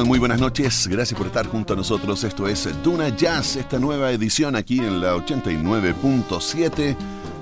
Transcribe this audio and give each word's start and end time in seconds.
Muy 0.00 0.18
buenas 0.18 0.40
noches. 0.40 0.88
Gracias 0.88 1.18
por 1.18 1.26
estar 1.26 1.46
junto 1.46 1.74
a 1.74 1.76
nosotros. 1.76 2.24
Esto 2.24 2.48
es 2.48 2.66
Duna 2.82 3.10
Jazz, 3.10 3.56
esta 3.56 3.78
nueva 3.78 4.10
edición 4.10 4.56
aquí 4.56 4.78
en 4.78 5.02
la 5.02 5.14
89.7. 5.14 6.96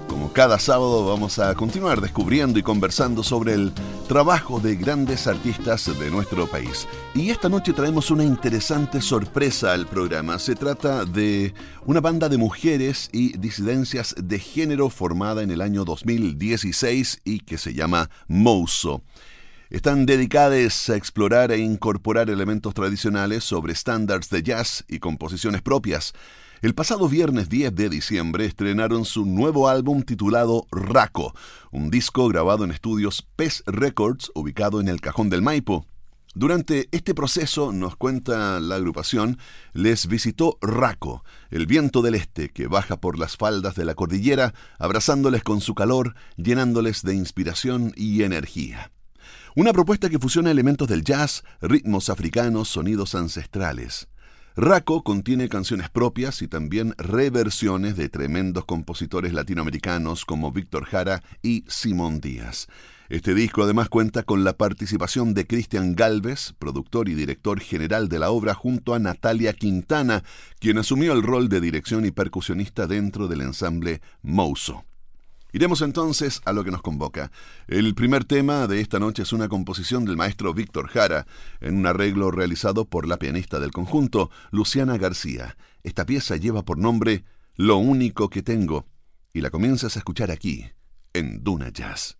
Como 0.08 0.32
cada 0.32 0.58
sábado 0.58 1.06
vamos 1.06 1.38
a 1.38 1.54
continuar 1.54 2.00
descubriendo 2.00 2.58
y 2.58 2.64
conversando 2.64 3.22
sobre 3.22 3.54
el 3.54 3.72
trabajo 4.08 4.58
de 4.58 4.74
grandes 4.74 5.28
artistas 5.28 5.96
de 5.96 6.10
nuestro 6.10 6.48
país. 6.48 6.88
Y 7.14 7.30
esta 7.30 7.48
noche 7.48 7.72
traemos 7.72 8.10
una 8.10 8.24
interesante 8.24 9.00
sorpresa 9.00 9.72
al 9.72 9.86
programa. 9.86 10.40
Se 10.40 10.56
trata 10.56 11.04
de 11.04 11.54
una 11.86 12.00
banda 12.00 12.28
de 12.28 12.36
mujeres 12.36 13.10
y 13.12 13.38
disidencias 13.38 14.16
de 14.18 14.40
género 14.40 14.90
formada 14.90 15.44
en 15.44 15.52
el 15.52 15.60
año 15.60 15.84
2016 15.84 17.20
y 17.24 17.40
que 17.40 17.58
se 17.58 17.74
llama 17.74 18.10
Mouso 18.26 19.02
están 19.70 20.04
dedicadas 20.04 20.90
a 20.90 20.96
explorar 20.96 21.52
e 21.52 21.58
incorporar 21.58 22.28
elementos 22.28 22.74
tradicionales 22.74 23.44
sobre 23.44 23.72
estándares 23.72 24.28
de 24.28 24.42
jazz 24.42 24.84
y 24.88 24.98
composiciones 24.98 25.62
propias. 25.62 26.12
El 26.60 26.74
pasado 26.74 27.08
viernes 27.08 27.48
10 27.48 27.74
de 27.74 27.88
diciembre 27.88 28.44
estrenaron 28.46 29.04
su 29.04 29.24
nuevo 29.24 29.68
álbum 29.68 30.02
titulado 30.02 30.66
Raco, 30.72 31.34
un 31.70 31.88
disco 31.88 32.28
grabado 32.28 32.64
en 32.64 32.72
estudios 32.72 33.26
PES 33.36 33.62
Records 33.66 34.32
ubicado 34.34 34.80
en 34.80 34.88
el 34.88 35.00
Cajón 35.00 35.30
del 35.30 35.40
Maipo. 35.40 35.86
Durante 36.34 36.88
este 36.92 37.14
proceso, 37.14 37.72
nos 37.72 37.96
cuenta 37.96 38.60
la 38.60 38.74
agrupación, 38.74 39.38
les 39.72 40.06
visitó 40.06 40.58
Raco, 40.60 41.24
el 41.50 41.66
viento 41.66 42.02
del 42.02 42.16
este 42.16 42.50
que 42.50 42.66
baja 42.66 43.00
por 43.00 43.18
las 43.18 43.36
faldas 43.36 43.74
de 43.76 43.84
la 43.84 43.94
cordillera, 43.94 44.52
abrazándoles 44.78 45.42
con 45.44 45.60
su 45.60 45.74
calor, 45.74 46.14
llenándoles 46.36 47.02
de 47.02 47.14
inspiración 47.14 47.92
y 47.96 48.22
energía. 48.22 48.90
Una 49.56 49.72
propuesta 49.72 50.08
que 50.08 50.20
fusiona 50.20 50.52
elementos 50.52 50.86
del 50.86 51.02
jazz, 51.02 51.42
ritmos 51.60 52.08
africanos, 52.08 52.68
sonidos 52.68 53.16
ancestrales. 53.16 54.06
Raco 54.54 55.02
contiene 55.02 55.48
canciones 55.48 55.90
propias 55.90 56.40
y 56.42 56.46
también 56.46 56.94
reversiones 56.98 57.96
de 57.96 58.08
tremendos 58.08 58.64
compositores 58.64 59.32
latinoamericanos 59.32 60.24
como 60.24 60.52
Víctor 60.52 60.84
Jara 60.84 61.24
y 61.42 61.64
Simón 61.66 62.20
Díaz. 62.20 62.68
Este 63.08 63.34
disco 63.34 63.64
además 63.64 63.88
cuenta 63.88 64.22
con 64.22 64.44
la 64.44 64.52
participación 64.52 65.34
de 65.34 65.48
Cristian 65.48 65.96
Galvez, 65.96 66.54
productor 66.56 67.08
y 67.08 67.14
director 67.14 67.58
general 67.58 68.08
de 68.08 68.20
la 68.20 68.30
obra, 68.30 68.54
junto 68.54 68.94
a 68.94 69.00
Natalia 69.00 69.52
Quintana, 69.52 70.22
quien 70.60 70.78
asumió 70.78 71.12
el 71.12 71.24
rol 71.24 71.48
de 71.48 71.60
dirección 71.60 72.06
y 72.06 72.12
percusionista 72.12 72.86
dentro 72.86 73.26
del 73.26 73.40
ensamble 73.40 74.00
Mouso. 74.22 74.84
Iremos 75.52 75.82
entonces 75.82 76.40
a 76.44 76.52
lo 76.52 76.64
que 76.64 76.70
nos 76.70 76.82
convoca. 76.82 77.32
El 77.66 77.94
primer 77.94 78.24
tema 78.24 78.66
de 78.66 78.80
esta 78.80 78.98
noche 78.98 79.22
es 79.22 79.32
una 79.32 79.48
composición 79.48 80.04
del 80.04 80.16
maestro 80.16 80.54
Víctor 80.54 80.88
Jara, 80.88 81.26
en 81.60 81.76
un 81.76 81.86
arreglo 81.86 82.30
realizado 82.30 82.84
por 82.84 83.06
la 83.06 83.18
pianista 83.18 83.58
del 83.58 83.72
conjunto, 83.72 84.30
Luciana 84.50 84.96
García. 84.98 85.56
Esta 85.82 86.06
pieza 86.06 86.36
lleva 86.36 86.64
por 86.64 86.78
nombre 86.78 87.24
Lo 87.56 87.76
único 87.76 88.30
que 88.30 88.42
tengo, 88.42 88.86
y 89.32 89.40
la 89.40 89.50
comienzas 89.50 89.96
a 89.96 89.98
escuchar 89.98 90.30
aquí, 90.30 90.66
en 91.12 91.42
Duna 91.42 91.70
Jazz. 91.70 92.19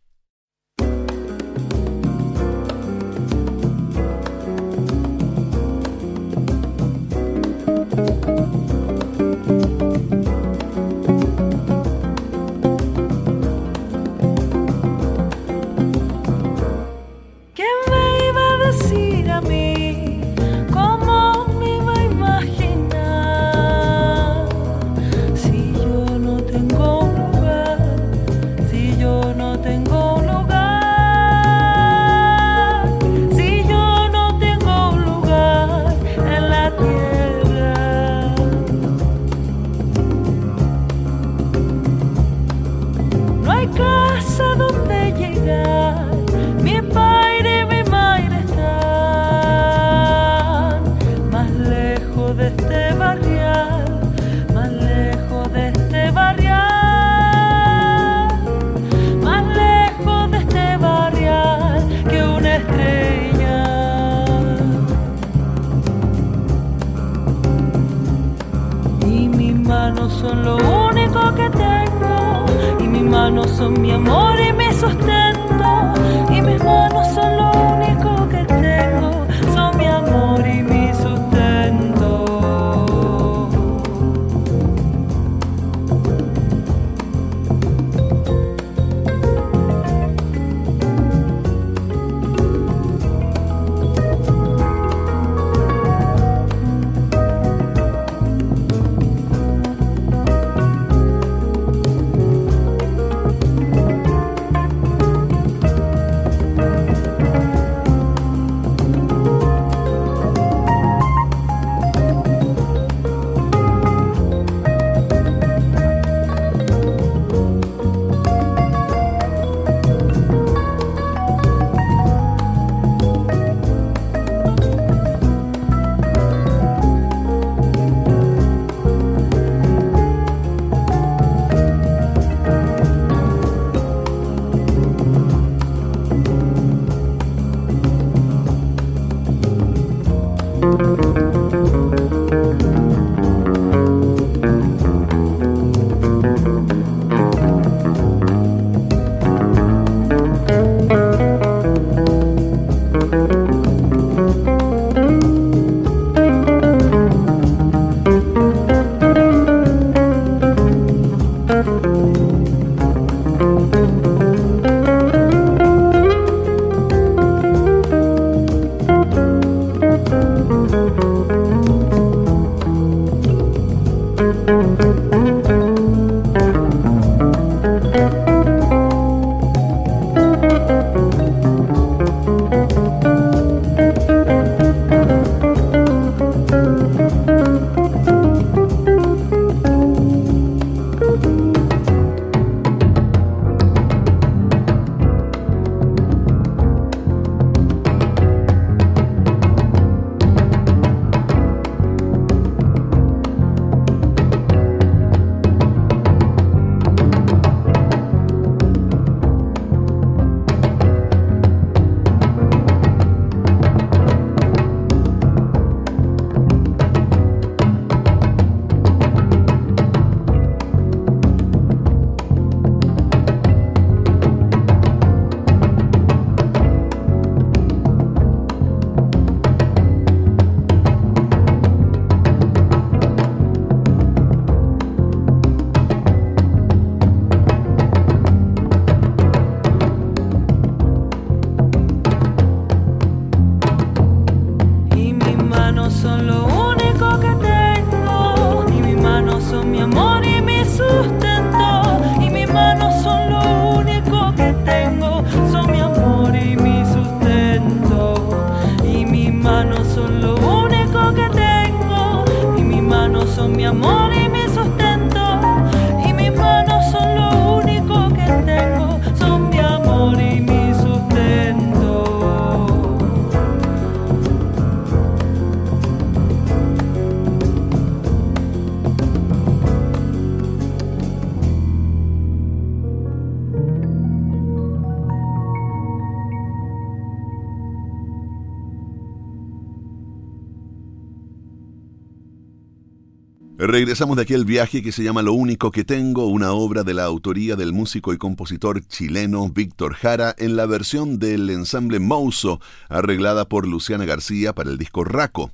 Regresamos 293.62 294.16
de 294.16 294.22
aquel 294.22 294.46
viaje 294.46 294.80
que 294.80 294.90
se 294.90 295.02
llama 295.02 295.20
Lo 295.20 295.34
único 295.34 295.70
que 295.70 295.84
tengo, 295.84 296.24
una 296.28 296.52
obra 296.52 296.82
de 296.82 296.94
la 296.94 297.04
autoría 297.04 297.56
del 297.56 297.74
músico 297.74 298.14
y 298.14 298.16
compositor 298.16 298.80
chileno 298.86 299.50
Víctor 299.50 299.92
Jara 299.92 300.34
en 300.38 300.56
la 300.56 300.64
versión 300.64 301.18
del 301.18 301.50
ensamble 301.50 301.98
Mouso, 301.98 302.58
arreglada 302.88 303.46
por 303.46 303.68
Luciana 303.68 304.06
García 304.06 304.54
para 304.54 304.70
el 304.70 304.78
disco 304.78 305.04
Raco. 305.04 305.52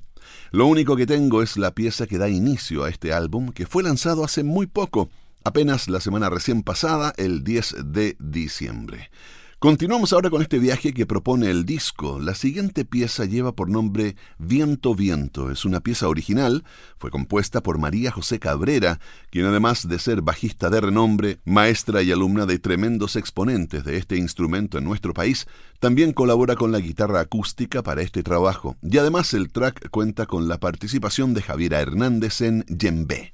Lo 0.51 0.67
único 0.67 0.95
que 0.95 1.05
tengo 1.05 1.43
es 1.43 1.57
la 1.57 1.71
pieza 1.71 2.07
que 2.07 2.17
da 2.17 2.29
inicio 2.29 2.85
a 2.85 2.89
este 2.89 3.11
álbum 3.11 3.51
que 3.51 3.65
fue 3.65 3.83
lanzado 3.83 4.23
hace 4.23 4.41
muy 4.41 4.67
poco, 4.67 5.09
apenas 5.43 5.89
la 5.89 5.99
semana 5.99 6.29
recién 6.29 6.63
pasada, 6.63 7.13
el 7.17 7.43
10 7.43 7.75
de 7.87 8.15
diciembre. 8.19 9.11
Continuamos 9.59 10.13
ahora 10.13 10.29
con 10.29 10.43
este 10.43 10.59
viaje 10.59 10.93
que 10.93 11.07
propone 11.07 11.49
el 11.49 11.65
disco. 11.65 12.19
La 12.19 12.35
siguiente 12.35 12.85
pieza 12.85 13.25
lleva 13.25 13.55
por 13.55 13.71
nombre 13.71 14.15
Viento 14.37 14.93
Viento. 14.93 15.49
Es 15.49 15.65
una 15.65 15.79
pieza 15.79 16.07
original, 16.07 16.63
fue 16.99 17.09
compuesta 17.09 17.63
por 17.63 17.79
María 17.79 18.11
José 18.11 18.37
Cabrera, 18.37 18.99
quien 19.31 19.47
además 19.47 19.87
de 19.87 19.97
ser 19.97 20.21
bajista 20.21 20.69
de 20.69 20.79
renombre, 20.79 21.39
maestra 21.43 22.03
y 22.03 22.11
alumna 22.11 22.45
de 22.45 22.59
tremendos 22.59 23.15
exponentes 23.15 23.83
de 23.83 23.97
este 23.97 24.15
instrumento 24.15 24.77
en 24.77 24.83
nuestro 24.83 25.15
país, 25.15 25.47
también 25.79 26.13
colabora 26.13 26.55
con 26.55 26.71
la 26.71 26.79
guitarra 26.79 27.21
acústica 27.21 27.81
para 27.81 28.03
este 28.03 28.21
trabajo. 28.21 28.75
Y 28.83 28.99
además 28.99 29.33
el 29.33 29.51
track 29.51 29.89
cuenta 29.89 30.27
con 30.27 30.47
la 30.47 30.59
participación 30.59 31.33
de 31.33 31.41
Javiera 31.41 31.81
Hernández 31.81 32.41
en 32.41 32.63
Yembe. 32.65 33.33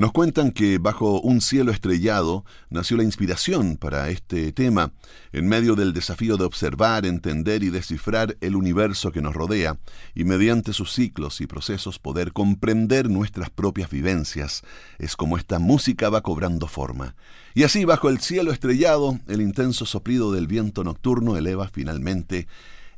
Nos 0.00 0.12
cuentan 0.12 0.52
que 0.52 0.78
bajo 0.78 1.20
un 1.20 1.42
cielo 1.42 1.70
estrellado 1.70 2.46
nació 2.70 2.96
la 2.96 3.02
inspiración 3.02 3.76
para 3.76 4.08
este 4.08 4.50
tema, 4.50 4.94
en 5.30 5.46
medio 5.46 5.74
del 5.74 5.92
desafío 5.92 6.38
de 6.38 6.44
observar, 6.44 7.04
entender 7.04 7.62
y 7.62 7.68
descifrar 7.68 8.34
el 8.40 8.56
universo 8.56 9.12
que 9.12 9.20
nos 9.20 9.34
rodea, 9.34 9.78
y 10.14 10.24
mediante 10.24 10.72
sus 10.72 10.94
ciclos 10.94 11.42
y 11.42 11.46
procesos 11.46 11.98
poder 11.98 12.32
comprender 12.32 13.10
nuestras 13.10 13.50
propias 13.50 13.90
vivencias. 13.90 14.62
Es 14.98 15.16
como 15.16 15.36
esta 15.36 15.58
música 15.58 16.08
va 16.08 16.22
cobrando 16.22 16.66
forma. 16.66 17.14
Y 17.52 17.64
así, 17.64 17.84
bajo 17.84 18.08
el 18.08 18.20
cielo 18.20 18.52
estrellado, 18.52 19.20
el 19.28 19.42
intenso 19.42 19.84
soplido 19.84 20.32
del 20.32 20.46
viento 20.46 20.82
nocturno 20.82 21.36
eleva 21.36 21.68
finalmente 21.68 22.48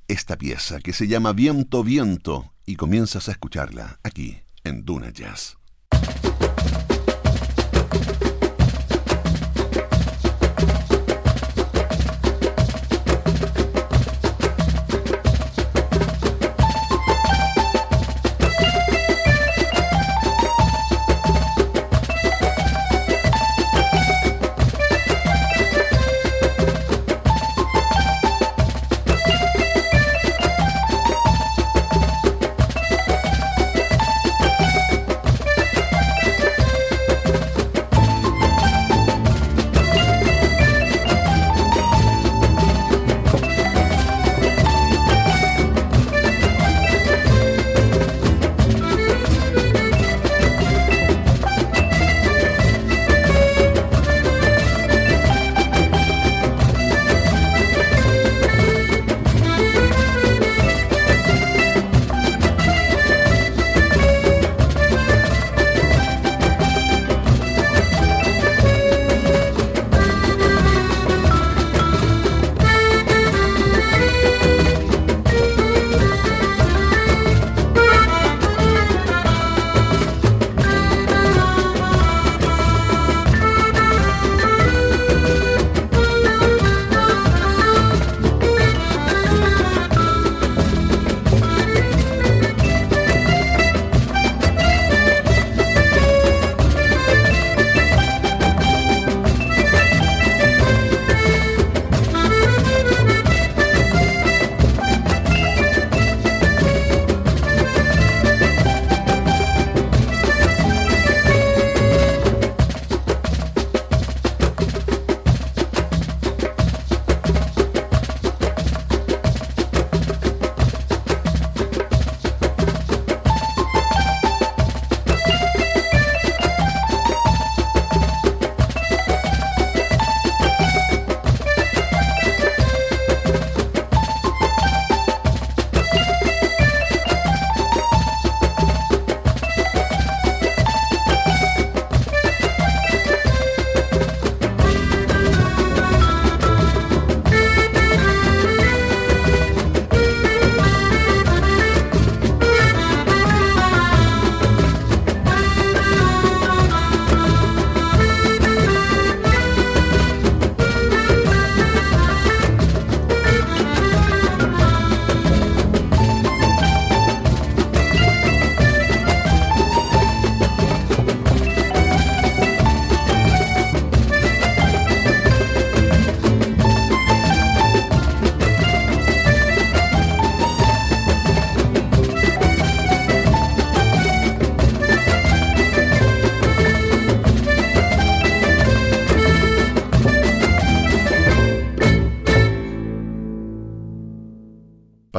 esta 0.07 0.39
pieza 0.39 0.79
que 0.79 0.93
se 0.93 1.09
llama 1.09 1.33
Viento, 1.33 1.83
Viento, 1.83 2.53
y 2.65 2.77
comienzas 2.77 3.29
a 3.29 3.33
escucharla 3.33 3.99
aquí 4.05 4.39
en 4.63 4.85
Duna 4.85 5.11
Jazz. 5.11 5.57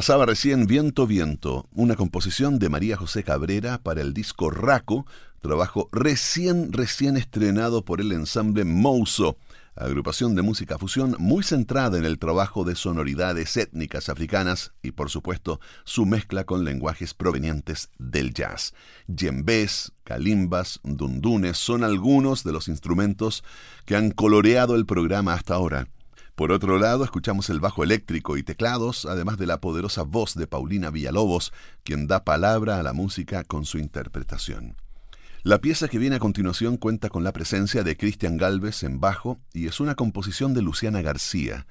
Pasaba 0.03 0.25
recién 0.25 0.67
Viento 0.67 1.07
Viento, 1.07 1.69
una 1.72 1.95
composición 1.95 2.60
de 2.60 2.67
María 2.67 2.98
José 2.98 3.24
Cabrera 3.24 3.77
para 3.77 4.01
el 4.01 4.13
disco 4.13 4.50
Raco, 4.50 5.05
trabajo 5.39 5.88
recién, 5.93 6.74
recién 6.74 7.15
estrenado 7.15 7.86
por 7.86 8.01
el 8.01 8.12
ensamble 8.12 8.65
Mouso, 8.65 9.38
agrupación 9.77 10.36
de 10.36 10.41
música 10.41 10.77
fusión 10.77 11.15
muy 11.19 11.41
centrada 11.41 11.98
en 11.98 12.03
el 12.03 12.19
trabajo 12.19 12.65
de 12.65 12.75
sonoridades 12.75 13.55
étnicas 13.55 14.10
africanas 14.10 14.74
y 14.81 14.91
por 14.91 15.10
supuesto 15.10 15.62
su 15.86 16.05
mezcla 16.05 16.43
con 16.43 16.65
lenguajes 16.65 17.13
provenientes 17.13 17.89
del 17.98 18.33
jazz. 18.33 18.74
Yembés, 19.07 19.93
calimbas, 20.03 20.81
dundunes 20.83 21.55
son 21.55 21.81
algunos 21.81 22.43
de 22.43 22.51
los 22.51 22.67
instrumentos 22.67 23.45
que 23.86 23.95
han 23.95 24.12
coloreado 24.12 24.75
el 24.75 24.86
programa 24.86 25.33
hasta 25.33 25.55
ahora. 25.55 25.88
Por 26.36 26.52
otro 26.52 26.80
lado, 26.80 27.04
escuchamos 27.04 27.52
el 27.52 27.60
bajo 27.60 27.84
eléctrico 27.84 28.38
y 28.38 28.44
teclados, 28.44 29.06
además 29.06 29.38
de 29.38 29.46
la 29.46 29.62
poderosa 29.62 30.02
voz 30.02 30.34
de 30.34 30.48
Paulina 30.48 30.90
Villalobos, 30.90 31.54
quien 31.84 32.08
da 32.08 32.24
palabra 32.24 32.80
a 32.80 32.84
la 32.84 32.92
música 32.92 33.44
con 33.44 33.66
su 33.66 33.78
interpretación. 33.78 34.75
La 35.44 35.60
pieza 35.60 35.88
que 35.88 36.00
viene 36.00 36.16
a 36.16 36.20
continuación 36.20 36.78
cuenta 36.78 37.10
con 37.10 37.24
la 37.24 37.34
presencia 37.34 37.84
de 37.84 37.98
Cristian 37.98 38.38
Galvez 38.38 38.82
en 38.82 39.00
bajo 39.00 39.40
y 39.54 39.68
es 39.68 39.80
una 39.80 39.94
composición 39.94 40.56
de 40.56 40.63
Luciana 40.63 41.04
García. 41.04 41.68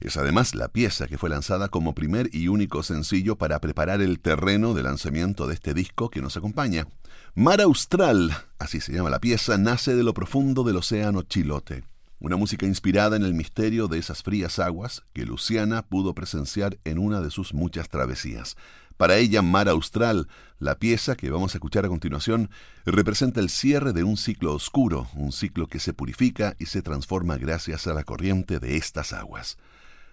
Es 0.00 0.16
además 0.16 0.54
la 0.54 0.68
pieza 0.68 1.06
que 1.06 1.18
fue 1.18 1.28
lanzada 1.28 1.68
como 1.68 1.94
primer 1.94 2.30
y 2.32 2.48
único 2.48 2.82
sencillo 2.82 3.36
para 3.36 3.60
preparar 3.60 4.00
el 4.00 4.20
terreno 4.20 4.72
de 4.72 4.84
lanzamiento 4.84 5.46
de 5.46 5.54
este 5.54 5.74
disco 5.74 6.08
que 6.08 6.22
nos 6.22 6.36
acompaña. 6.36 6.86
Mar 7.34 7.60
Austral, 7.60 8.34
así 8.58 8.80
se 8.80 8.92
llama 8.92 9.10
la 9.10 9.20
pieza, 9.20 9.58
nace 9.58 9.94
de 9.94 10.04
lo 10.04 10.14
profundo 10.14 10.62
del 10.62 10.76
océano 10.76 11.22
Chilote. 11.22 11.84
Una 12.20 12.36
música 12.36 12.66
inspirada 12.66 13.16
en 13.16 13.22
el 13.22 13.34
misterio 13.34 13.86
de 13.86 13.98
esas 13.98 14.22
frías 14.24 14.58
aguas 14.58 15.04
que 15.12 15.24
Luciana 15.24 15.82
pudo 15.82 16.14
presenciar 16.14 16.78
en 16.84 16.98
una 16.98 17.20
de 17.20 17.30
sus 17.30 17.54
muchas 17.54 17.88
travesías. 17.88 18.56
Para 18.96 19.16
ella, 19.16 19.40
Mar 19.42 19.68
Austral, 19.68 20.26
la 20.58 20.80
pieza 20.80 21.14
que 21.14 21.30
vamos 21.30 21.54
a 21.54 21.58
escuchar 21.58 21.84
a 21.84 21.88
continuación, 21.88 22.50
representa 22.84 23.38
el 23.38 23.48
cierre 23.48 23.92
de 23.92 24.02
un 24.02 24.16
ciclo 24.16 24.52
oscuro, 24.52 25.06
un 25.14 25.30
ciclo 25.30 25.68
que 25.68 25.78
se 25.78 25.92
purifica 25.92 26.56
y 26.58 26.66
se 26.66 26.82
transforma 26.82 27.36
gracias 27.36 27.86
a 27.86 27.94
la 27.94 28.02
corriente 28.02 28.58
de 28.58 28.76
estas 28.76 29.12
aguas. 29.12 29.56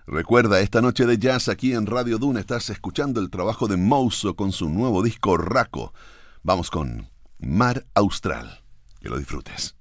Recuerda, 0.06 0.60
esta 0.60 0.82
noche 0.82 1.08
de 1.08 1.18
jazz 1.18 1.50
aquí 1.50 1.74
en 1.74 1.88
Radio 1.88 2.20
Duna 2.20 2.40
estás 2.40 2.70
escuchando 2.70 3.20
el 3.20 3.32
trabajo 3.32 3.68
de 3.68 3.78
Mouso 3.78 4.36
con 4.36 4.52
su 4.52 4.70
nuevo 4.70 5.02
disco 5.02 5.36
Raco. 5.36 5.96
Vamos 6.44 6.70
con 6.70 7.10
Mar 7.40 7.88
Austral. 7.96 8.62
Que 9.02 9.10
lo 9.10 9.18
disfrutes. 9.18 9.76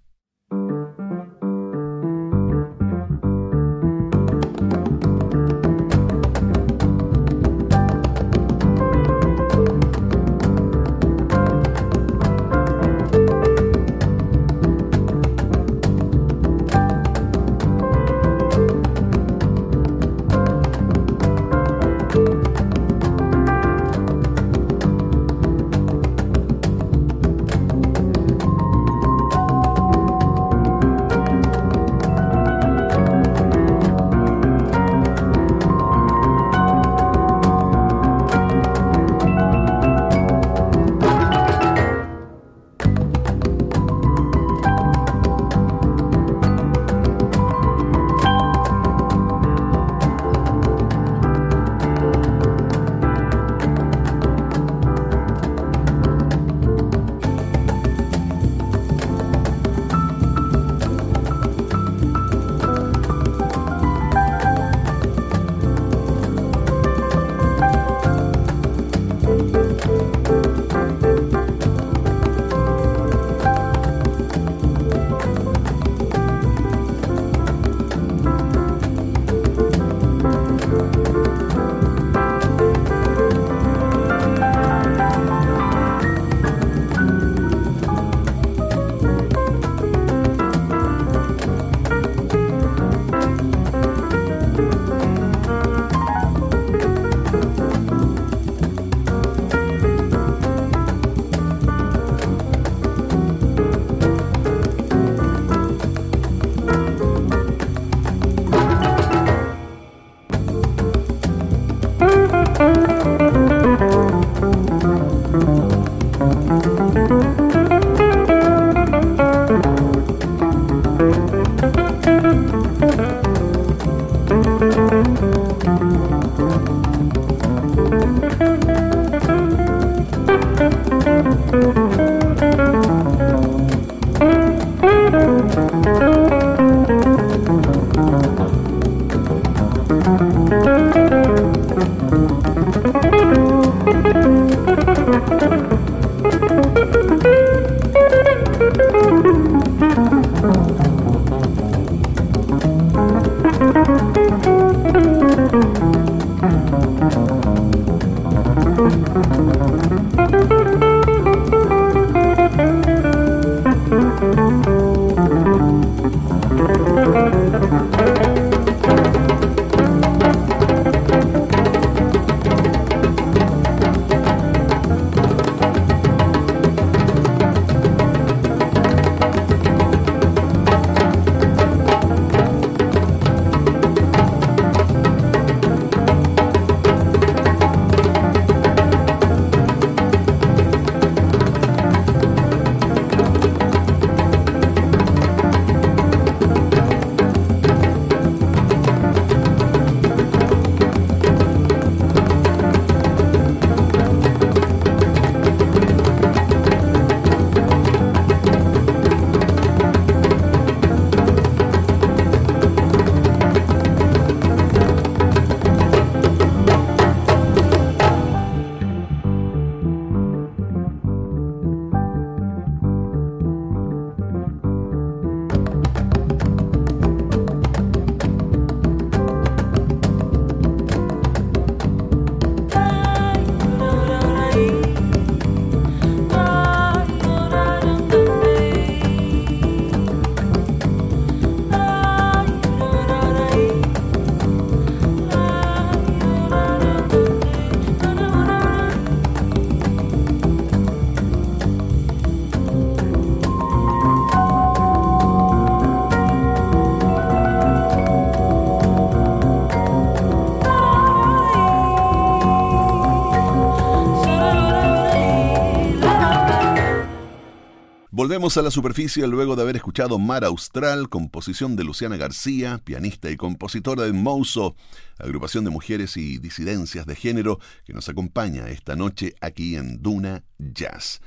Volvemos 268.16 268.56
a 268.56 268.62
la 268.62 268.70
superficie 268.70 269.26
luego 269.26 269.56
de 269.56 269.62
haber 269.62 269.74
escuchado 269.74 270.20
Mar 270.20 270.44
Austral, 270.44 271.08
composición 271.08 271.74
de 271.74 271.82
Luciana 271.82 272.16
García, 272.16 272.80
pianista 272.84 273.28
y 273.28 273.36
compositora 273.36 274.04
de 274.04 274.12
Mouso, 274.12 274.76
agrupación 275.18 275.64
de 275.64 275.72
mujeres 275.72 276.16
y 276.16 276.38
disidencias 276.38 277.06
de 277.06 277.16
género 277.16 277.58
que 277.84 277.92
nos 277.92 278.08
acompaña 278.08 278.68
esta 278.68 278.94
noche 278.94 279.34
aquí 279.40 279.74
en 279.74 280.00
Duna 280.00 280.44
Jazz. 280.58 281.22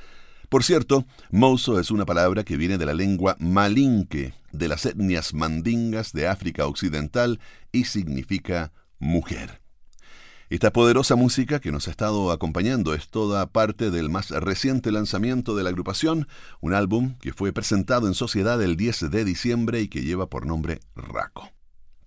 Por 0.48 0.64
cierto, 0.64 1.06
Mouso 1.30 1.78
es 1.78 1.92
una 1.92 2.06
palabra 2.06 2.46
que 2.46 2.56
viene 2.56 2.78
de 2.78 2.86
la 2.86 2.94
lengua 2.94 3.36
malinque, 3.38 4.34
de 4.54 4.68
las 4.70 4.86
etnias 4.86 5.34
mandingas 5.34 6.14
de 6.14 6.30
África 6.30 6.68
Occidental 6.68 7.42
y 7.74 7.84
significa 7.84 8.72
mujer. 8.98 9.60
Esta 10.50 10.72
poderosa 10.72 11.18
música 11.18 11.60
que 11.60 11.74
nos 11.74 11.90
ha 11.90 11.92
estado 11.92 12.32
acompañando 12.32 12.94
es 12.94 13.10
toda 13.10 13.46
parte 13.48 13.92
del 13.92 14.10
más 14.10 14.30
reciente 14.30 14.94
lanzamiento 14.94 15.58
de 15.58 15.64
la 15.64 15.70
agrupación, 15.70 16.30
un 16.62 16.74
álbum 16.74 17.16
que 17.20 17.34
fue 17.34 17.52
presentado 17.52 18.08
en 18.08 18.14
sociedad 18.14 18.62
el 18.64 18.78
10 18.78 19.12
de 19.12 19.26
diciembre 19.26 19.82
y 19.82 19.90
que 19.90 20.04
lleva 20.04 20.30
por 20.30 20.46
nombre 20.46 20.80
Raco. 20.96 21.57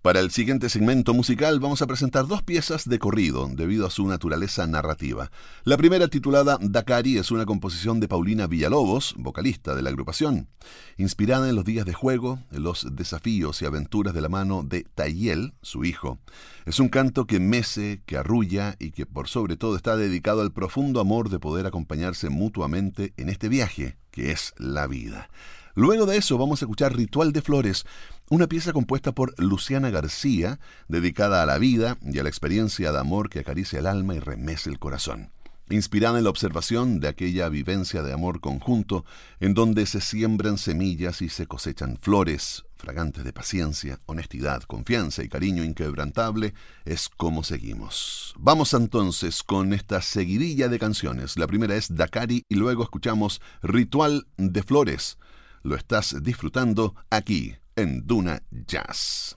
Para 0.02 0.20
el 0.20 0.30
siguiente 0.30 0.70
segmento 0.70 1.12
musical 1.12 1.60
vamos 1.60 1.82
a 1.82 1.86
presentar 1.86 2.26
dos 2.26 2.42
piezas 2.42 2.88
de 2.88 2.98
corrido 2.98 3.50
debido 3.52 3.86
a 3.86 3.90
su 3.90 4.08
naturaleza 4.08 4.66
narrativa. 4.66 5.30
La 5.64 5.76
primera 5.76 6.08
titulada 6.08 6.56
Dakari 6.58 7.18
es 7.18 7.30
una 7.30 7.44
composición 7.44 8.00
de 8.00 8.08
Paulina 8.08 8.46
Villalobos, 8.46 9.14
vocalista 9.18 9.74
de 9.74 9.82
la 9.82 9.90
agrupación, 9.90 10.48
inspirada 10.96 11.50
en 11.50 11.54
los 11.54 11.66
días 11.66 11.84
de 11.84 11.92
juego, 11.92 12.38
en 12.50 12.62
los 12.62 12.86
desafíos 12.96 13.60
y 13.60 13.66
aventuras 13.66 14.14
de 14.14 14.22
la 14.22 14.30
mano 14.30 14.62
de 14.62 14.84
Tayel, 14.84 15.52
su 15.60 15.84
hijo. 15.84 16.18
Es 16.64 16.80
un 16.80 16.88
canto 16.88 17.26
que 17.26 17.38
mece, 17.38 18.00
que 18.06 18.16
arrulla 18.16 18.76
y 18.78 18.92
que 18.92 19.04
por 19.04 19.28
sobre 19.28 19.58
todo 19.58 19.76
está 19.76 19.98
dedicado 19.98 20.40
al 20.40 20.50
profundo 20.50 21.00
amor 21.00 21.28
de 21.28 21.40
poder 21.40 21.66
acompañarse 21.66 22.30
mutuamente 22.30 23.12
en 23.18 23.28
este 23.28 23.50
viaje 23.50 23.98
que 24.10 24.32
es 24.32 24.54
la 24.56 24.86
vida. 24.86 25.28
Luego 25.74 26.04
de 26.04 26.16
eso 26.16 26.36
vamos 26.36 26.60
a 26.60 26.64
escuchar 26.64 26.96
Ritual 26.96 27.32
de 27.32 27.42
Flores, 27.42 27.86
una 28.30 28.46
pieza 28.46 28.72
compuesta 28.72 29.10
por 29.10 29.34
Luciana 29.42 29.90
García, 29.90 30.60
dedicada 30.86 31.42
a 31.42 31.46
la 31.46 31.58
vida 31.58 31.98
y 32.00 32.20
a 32.20 32.22
la 32.22 32.28
experiencia 32.28 32.92
de 32.92 32.98
amor 33.00 33.28
que 33.28 33.40
acaricia 33.40 33.80
el 33.80 33.88
alma 33.88 34.14
y 34.14 34.20
remece 34.20 34.70
el 34.70 34.78
corazón. 34.78 35.32
Inspirada 35.68 36.18
en 36.18 36.24
la 36.24 36.30
observación 36.30 37.00
de 37.00 37.08
aquella 37.08 37.48
vivencia 37.48 38.04
de 38.04 38.12
amor 38.12 38.40
conjunto, 38.40 39.04
en 39.40 39.54
donde 39.54 39.84
se 39.84 40.00
siembran 40.00 40.58
semillas 40.58 41.22
y 41.22 41.28
se 41.28 41.48
cosechan 41.48 41.98
flores, 42.00 42.64
fragantes 42.76 43.24
de 43.24 43.32
paciencia, 43.32 43.98
honestidad, 44.06 44.62
confianza 44.62 45.24
y 45.24 45.28
cariño 45.28 45.64
inquebrantable, 45.64 46.54
es 46.84 47.08
como 47.08 47.42
seguimos. 47.42 48.34
Vamos 48.38 48.74
entonces 48.74 49.42
con 49.42 49.72
esta 49.72 50.02
seguidilla 50.02 50.68
de 50.68 50.78
canciones. 50.78 51.36
La 51.36 51.48
primera 51.48 51.74
es 51.74 51.96
Dakari 51.96 52.44
y 52.48 52.54
luego 52.54 52.84
escuchamos 52.84 53.40
Ritual 53.60 54.28
de 54.36 54.62
Flores. 54.62 55.18
Lo 55.64 55.74
estás 55.74 56.22
disfrutando 56.22 56.94
aquí 57.10 57.60
en 57.76 58.06
Duna 58.06 58.40
Jazz. 58.50 59.37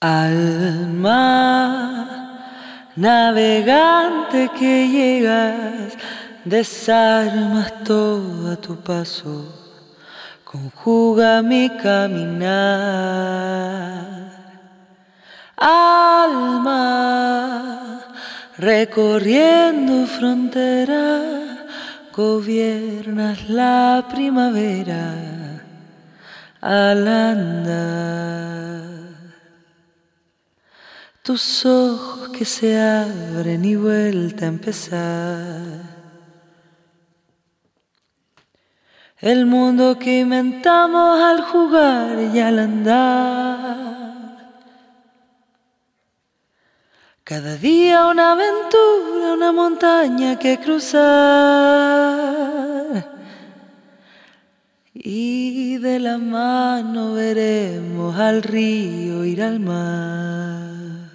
Alma, 0.00 1.12
navegante 2.96 4.50
que 4.58 4.88
llegas, 4.88 5.96
desarmas 6.44 7.84
todo 7.84 8.52
a 8.52 8.56
tu 8.56 8.76
paso, 8.82 9.46
conjuga 10.44 11.42
mi 11.42 11.70
caminar. 11.70 12.52
Alma, 15.56 16.80
recorriendo 18.58 20.06
frontera, 20.06 21.22
gobiernas 22.12 23.48
la 23.48 24.04
primavera 24.10 25.41
al 26.62 27.06
andar. 27.08 28.82
Tus 31.22 31.66
ojos 31.66 32.30
que 32.30 32.44
se 32.44 32.80
abren 32.80 33.64
y 33.64 33.74
vuelta 33.76 34.44
a 34.44 34.48
empezar. 34.48 35.92
El 39.18 39.46
mundo 39.46 39.98
que 39.98 40.20
inventamos 40.20 41.20
al 41.20 41.42
jugar 41.42 42.18
y 42.32 42.38
al 42.40 42.58
andar. 42.60 44.12
Cada 47.24 47.56
día 47.56 48.06
una 48.08 48.32
aventura, 48.32 49.34
una 49.34 49.52
montaña 49.52 50.38
que 50.38 50.58
cruzar 50.58 52.02
y 55.04 55.41
de 55.82 55.98
la 55.98 56.16
mano 56.16 57.14
veremos 57.14 58.16
al 58.16 58.42
río 58.42 59.24
ir 59.24 59.42
al 59.42 59.58
mar. 59.58 61.10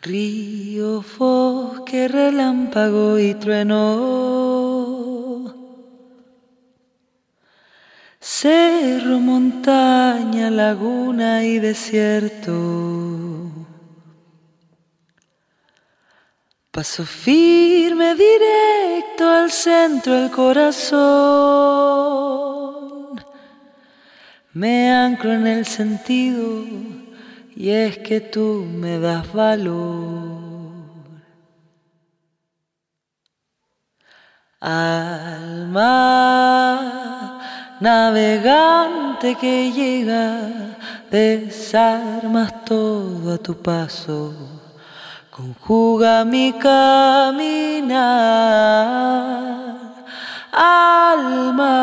Río, 0.00 1.04
bosque, 1.18 2.08
relámpago 2.08 3.18
y 3.18 3.34
trueno. 3.34 3.84
Cerro, 8.18 9.20
montaña, 9.20 10.50
laguna 10.50 11.44
y 11.44 11.58
desierto. 11.58 13.05
Paso 16.76 17.06
firme 17.06 18.14
directo 18.14 19.24
al 19.26 19.50
centro 19.50 20.12
del 20.12 20.30
corazón. 20.30 20.76
Me 24.52 24.92
anclo 24.92 25.32
en 25.32 25.46
el 25.46 25.64
sentido 25.64 26.66
y 27.56 27.70
es 27.70 27.96
que 27.96 28.20
tú 28.20 28.66
me 28.70 28.98
das 28.98 29.32
valor. 29.32 30.36
Alma 34.60 35.88
navegante 37.80 39.34
que 39.36 39.72
llega, 39.72 40.76
desarmas 41.10 42.66
todo 42.66 43.32
a 43.32 43.38
tu 43.38 43.54
paso 43.62 44.55
conjuga 45.36 46.24
mi 46.24 46.50
caminar, 46.52 47.92
alma, 50.50 51.76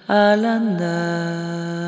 al 0.08 0.46
andar. 0.46 1.82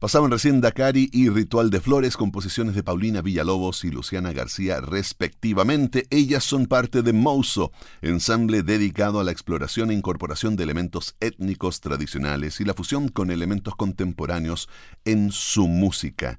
Pasaban 0.00 0.30
recién 0.30 0.62
Dakari 0.62 1.10
y 1.12 1.28
Ritual 1.28 1.68
de 1.68 1.78
Flores, 1.78 2.16
composiciones 2.16 2.74
de 2.74 2.82
Paulina 2.82 3.20
Villalobos 3.20 3.84
y 3.84 3.90
Luciana 3.90 4.32
García 4.32 4.80
respectivamente. 4.80 6.06
Ellas 6.08 6.42
son 6.42 6.64
parte 6.64 7.02
de 7.02 7.12
Mouso, 7.12 7.70
ensamble 8.00 8.62
dedicado 8.62 9.20
a 9.20 9.24
la 9.24 9.30
exploración 9.30 9.90
e 9.90 9.94
incorporación 9.94 10.56
de 10.56 10.64
elementos 10.64 11.16
étnicos 11.20 11.82
tradicionales 11.82 12.62
y 12.62 12.64
la 12.64 12.72
fusión 12.72 13.10
con 13.10 13.30
elementos 13.30 13.76
contemporáneos 13.76 14.70
en 15.04 15.32
su 15.32 15.68
música. 15.68 16.38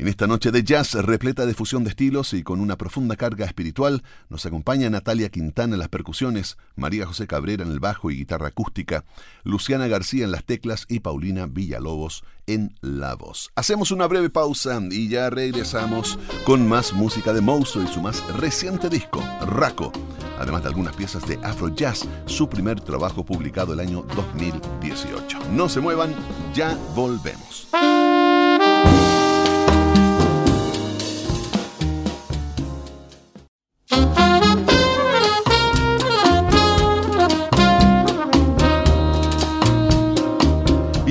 En 0.00 0.08
esta 0.08 0.26
noche 0.26 0.50
de 0.50 0.64
jazz 0.64 0.94
repleta 0.94 1.44
de 1.44 1.52
fusión 1.52 1.84
de 1.84 1.90
estilos 1.90 2.32
y 2.32 2.42
con 2.42 2.62
una 2.62 2.78
profunda 2.78 3.16
carga 3.16 3.44
espiritual, 3.44 4.02
nos 4.30 4.46
acompaña 4.46 4.88
Natalia 4.88 5.28
Quintana 5.28 5.74
en 5.74 5.78
las 5.78 5.90
percusiones, 5.90 6.56
María 6.74 7.04
José 7.04 7.26
Cabrera 7.26 7.64
en 7.64 7.70
el 7.70 7.80
bajo 7.80 8.10
y 8.10 8.16
guitarra 8.16 8.48
acústica, 8.48 9.04
Luciana 9.44 9.88
García 9.88 10.24
en 10.24 10.32
las 10.32 10.44
teclas 10.44 10.86
y 10.88 11.00
Paulina 11.00 11.44
Villalobos 11.44 12.24
en 12.46 12.74
la 12.80 13.14
voz. 13.14 13.50
Hacemos 13.56 13.90
una 13.90 14.06
breve 14.06 14.30
pausa 14.30 14.80
y 14.90 15.10
ya 15.10 15.28
regresamos 15.28 16.18
con 16.46 16.66
más 16.66 16.94
música 16.94 17.34
de 17.34 17.42
Mouso 17.42 17.82
y 17.82 17.86
su 17.86 18.00
más 18.00 18.26
reciente 18.38 18.88
disco, 18.88 19.22
Raco, 19.42 19.92
además 20.38 20.62
de 20.62 20.68
algunas 20.68 20.96
piezas 20.96 21.28
de 21.28 21.38
Afro 21.42 21.74
Jazz, 21.74 22.08
su 22.24 22.48
primer 22.48 22.80
trabajo 22.80 23.22
publicado 23.22 23.74
el 23.74 23.80
año 23.80 24.06
2018. 24.16 25.40
No 25.52 25.68
se 25.68 25.80
muevan, 25.80 26.14
ya 26.54 26.74
volvemos. 26.94 27.68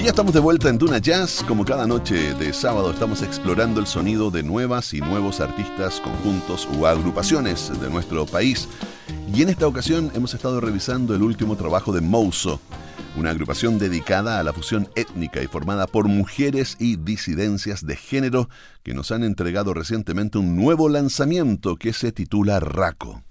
Estamos 0.09 0.33
de 0.33 0.39
vuelta 0.39 0.69
en 0.69 0.79
Duna 0.79 0.97
Jazz. 0.97 1.45
Como 1.47 1.63
cada 1.63 1.85
noche 1.85 2.33
de 2.33 2.51
sábado 2.51 2.89
estamos 2.89 3.21
explorando 3.21 3.79
el 3.79 3.85
sonido 3.85 4.31
de 4.31 4.41
nuevas 4.41 4.91
y 4.95 5.01
nuevos 5.01 5.39
artistas, 5.39 6.01
conjuntos 6.01 6.67
u 6.75 6.87
agrupaciones 6.87 7.71
de 7.79 7.91
nuestro 7.91 8.25
país. 8.25 8.67
Y 9.31 9.43
en 9.43 9.49
esta 9.49 9.67
ocasión 9.67 10.11
hemos 10.15 10.33
estado 10.33 10.59
revisando 10.61 11.13
el 11.13 11.21
último 11.21 11.55
trabajo 11.55 11.91
de 11.91 12.01
Mouso, 12.01 12.59
una 13.17 13.29
agrupación 13.29 13.77
dedicada 13.77 14.39
a 14.39 14.43
la 14.43 14.51
fusión 14.51 14.89
étnica 14.95 15.43
y 15.43 15.47
formada 15.47 15.85
por 15.85 16.07
mujeres 16.07 16.75
y 16.79 16.95
disidencias 16.95 17.85
de 17.85 17.95
género 17.95 18.49
que 18.81 18.95
nos 18.95 19.11
han 19.11 19.23
entregado 19.23 19.75
recientemente 19.75 20.39
un 20.39 20.55
nuevo 20.55 20.89
lanzamiento 20.89 21.75
que 21.75 21.93
se 21.93 22.11
titula 22.11 22.59
Raco. 22.59 23.23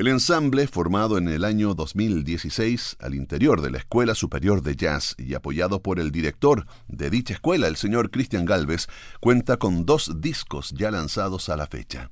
El 0.00 0.08
ensamble, 0.08 0.66
formado 0.66 1.18
en 1.18 1.28
el 1.28 1.44
año 1.44 1.74
2016 1.74 2.96
al 3.00 3.14
interior 3.14 3.60
de 3.60 3.70
la 3.70 3.76
Escuela 3.76 4.14
Superior 4.14 4.62
de 4.62 4.74
Jazz 4.74 5.14
y 5.18 5.34
apoyado 5.34 5.82
por 5.82 6.00
el 6.00 6.10
director 6.10 6.64
de 6.88 7.10
dicha 7.10 7.34
escuela, 7.34 7.68
el 7.68 7.76
señor 7.76 8.10
Cristian 8.10 8.46
Galvez, 8.46 8.86
cuenta 9.20 9.58
con 9.58 9.84
dos 9.84 10.10
discos 10.22 10.70
ya 10.70 10.90
lanzados 10.90 11.50
a 11.50 11.56
la 11.56 11.66
fecha. 11.66 12.10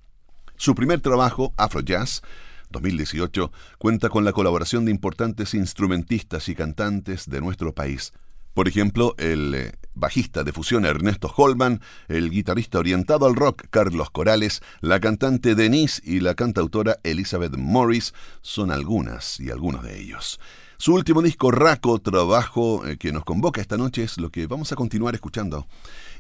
Su 0.56 0.74
primer 0.74 1.00
trabajo, 1.00 1.54
Afro 1.56 1.80
Jazz, 1.80 2.20
2018, 2.68 3.50
cuenta 3.78 4.10
con 4.10 4.22
la 4.22 4.34
colaboración 4.34 4.84
de 4.84 4.90
importantes 4.90 5.54
instrumentistas 5.54 6.50
y 6.50 6.54
cantantes 6.54 7.30
de 7.30 7.40
nuestro 7.40 7.74
país, 7.74 8.12
por 8.58 8.66
ejemplo, 8.66 9.14
el 9.18 9.54
eh, 9.54 9.72
bajista 9.94 10.42
de 10.42 10.52
fusión 10.52 10.84
Ernesto 10.84 11.32
Holman, 11.36 11.80
el 12.08 12.28
guitarrista 12.28 12.80
orientado 12.80 13.24
al 13.24 13.36
rock 13.36 13.66
Carlos 13.70 14.10
Corales, 14.10 14.62
la 14.80 14.98
cantante 14.98 15.54
Denise 15.54 16.02
y 16.04 16.18
la 16.18 16.34
cantautora 16.34 16.98
Elizabeth 17.04 17.56
Morris 17.56 18.14
son 18.42 18.72
algunas 18.72 19.38
y 19.38 19.52
algunos 19.52 19.84
de 19.84 20.00
ellos. 20.00 20.40
Su 20.76 20.94
último 20.94 21.22
disco, 21.22 21.52
Raco, 21.52 22.00
trabajo 22.00 22.84
eh, 22.84 22.96
que 22.96 23.12
nos 23.12 23.24
convoca 23.24 23.60
esta 23.60 23.76
noche, 23.76 24.02
es 24.02 24.18
lo 24.18 24.30
que 24.30 24.48
vamos 24.48 24.72
a 24.72 24.74
continuar 24.74 25.14
escuchando. 25.14 25.68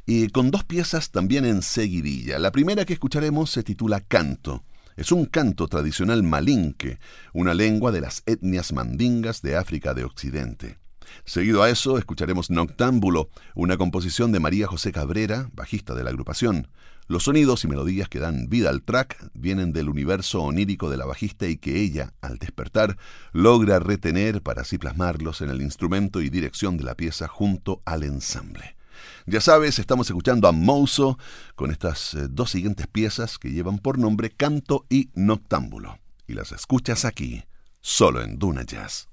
Y 0.06 0.28
con 0.28 0.52
dos 0.52 0.62
piezas 0.62 1.10
también 1.10 1.44
en 1.44 1.60
seguidilla. 1.60 2.38
La 2.38 2.52
primera 2.52 2.84
que 2.84 2.92
escucharemos 2.92 3.50
se 3.50 3.64
titula 3.64 3.98
Canto. 3.98 4.62
Es 4.94 5.10
un 5.10 5.24
canto 5.24 5.66
tradicional 5.66 6.22
malinque, 6.22 7.00
una 7.32 7.52
lengua 7.52 7.90
de 7.90 8.00
las 8.00 8.22
etnias 8.26 8.72
mandingas 8.72 9.42
de 9.42 9.56
África 9.56 9.92
de 9.92 10.04
Occidente. 10.04 10.78
Seguido 11.24 11.62
a 11.62 11.70
eso, 11.70 11.98
escucharemos 11.98 12.50
Noctámbulo, 12.50 13.30
una 13.54 13.76
composición 13.76 14.32
de 14.32 14.40
María 14.40 14.66
José 14.66 14.92
Cabrera, 14.92 15.50
bajista 15.52 15.94
de 15.94 16.04
la 16.04 16.10
agrupación. 16.10 16.68
Los 17.08 17.24
sonidos 17.24 17.64
y 17.64 17.68
melodías 17.68 18.10
que 18.10 18.18
dan 18.18 18.48
vida 18.50 18.68
al 18.68 18.82
track 18.82 19.30
vienen 19.32 19.72
del 19.72 19.88
universo 19.88 20.42
onírico 20.42 20.90
de 20.90 20.98
la 20.98 21.06
bajista 21.06 21.46
y 21.46 21.56
que 21.56 21.80
ella, 21.80 22.12
al 22.20 22.36
despertar, 22.36 22.98
logra 23.32 23.78
retener 23.78 24.42
para 24.42 24.60
así 24.60 24.76
plasmarlos 24.76 25.40
en 25.40 25.48
el 25.48 25.62
instrumento 25.62 26.20
y 26.20 26.28
dirección 26.28 26.76
de 26.76 26.84
la 26.84 26.94
pieza 26.94 27.26
junto 27.26 27.80
al 27.86 28.02
ensamble. 28.02 28.76
Ya 29.24 29.40
sabes, 29.40 29.78
estamos 29.78 30.08
escuchando 30.08 30.48
a 30.48 30.52
Mouso 30.52 31.18
con 31.54 31.70
estas 31.70 32.14
eh, 32.14 32.26
dos 32.28 32.50
siguientes 32.50 32.86
piezas 32.86 33.38
que 33.38 33.52
llevan 33.52 33.78
por 33.78 33.98
nombre 33.98 34.30
Canto 34.30 34.84
y 34.90 35.08
Noctámbulo. 35.14 35.98
Y 36.26 36.34
las 36.34 36.52
escuchas 36.52 37.06
aquí, 37.06 37.44
solo 37.80 38.22
en 38.22 38.38
Duna 38.38 38.64
Jazz. 38.64 39.08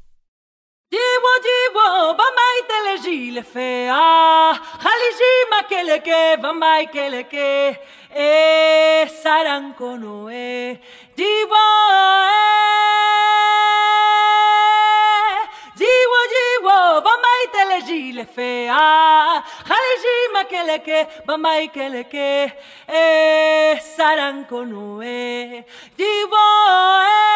Dis-moi, 0.95 1.37
dis-moi, 1.45 2.13
va 2.19 2.27
maïté 2.39 2.77
le 2.85 2.93
gile 3.03 3.41
fea. 3.43 4.03
Haliji 4.85 5.31
ma 5.51 5.59
ba 6.41 6.51
mai 6.53 6.85
maïké 6.87 7.05
e 7.35 7.75
Eh, 8.15 9.05
saranko 9.21 9.97
noé. 9.97 10.79
Dis-moi, 11.17 11.67
eh. 12.29 12.93
Dis-moi, 15.75 16.23
dis-moi, 16.33 16.79
va 17.05 17.15
le 17.73 17.79
fea. 18.35 19.43
Haliji 19.69 20.17
ma 20.33 20.43
keleke, 20.45 20.99
va 21.27 21.35
maïké 21.37 21.89
leke. 21.89 22.53
Eh, 22.87 23.75
saranko 23.97 24.63
noé. 24.63 25.65
Dis-moi. 25.97 27.35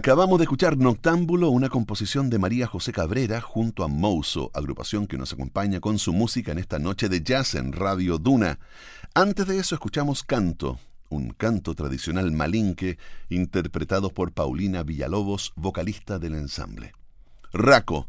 Acabamos 0.00 0.38
de 0.38 0.44
escuchar 0.44 0.78
Noctámbulo, 0.78 1.50
una 1.50 1.68
composición 1.68 2.30
de 2.30 2.38
María 2.38 2.66
José 2.66 2.90
Cabrera 2.90 3.42
junto 3.42 3.84
a 3.84 3.88
Mouso, 3.88 4.50
agrupación 4.54 5.06
que 5.06 5.18
nos 5.18 5.34
acompaña 5.34 5.78
con 5.78 5.98
su 5.98 6.14
música 6.14 6.52
en 6.52 6.58
esta 6.58 6.78
noche 6.78 7.10
de 7.10 7.20
jazz 7.22 7.54
en 7.54 7.70
Radio 7.70 8.16
Duna. 8.16 8.58
Antes 9.12 9.46
de 9.46 9.58
eso 9.58 9.74
escuchamos 9.74 10.22
Canto, 10.22 10.80
un 11.10 11.34
canto 11.34 11.74
tradicional 11.74 12.32
malinque 12.32 12.96
interpretado 13.28 14.08
por 14.08 14.32
Paulina 14.32 14.84
Villalobos, 14.84 15.52
vocalista 15.54 16.18
del 16.18 16.34
ensamble. 16.34 16.94
Raco, 17.52 18.08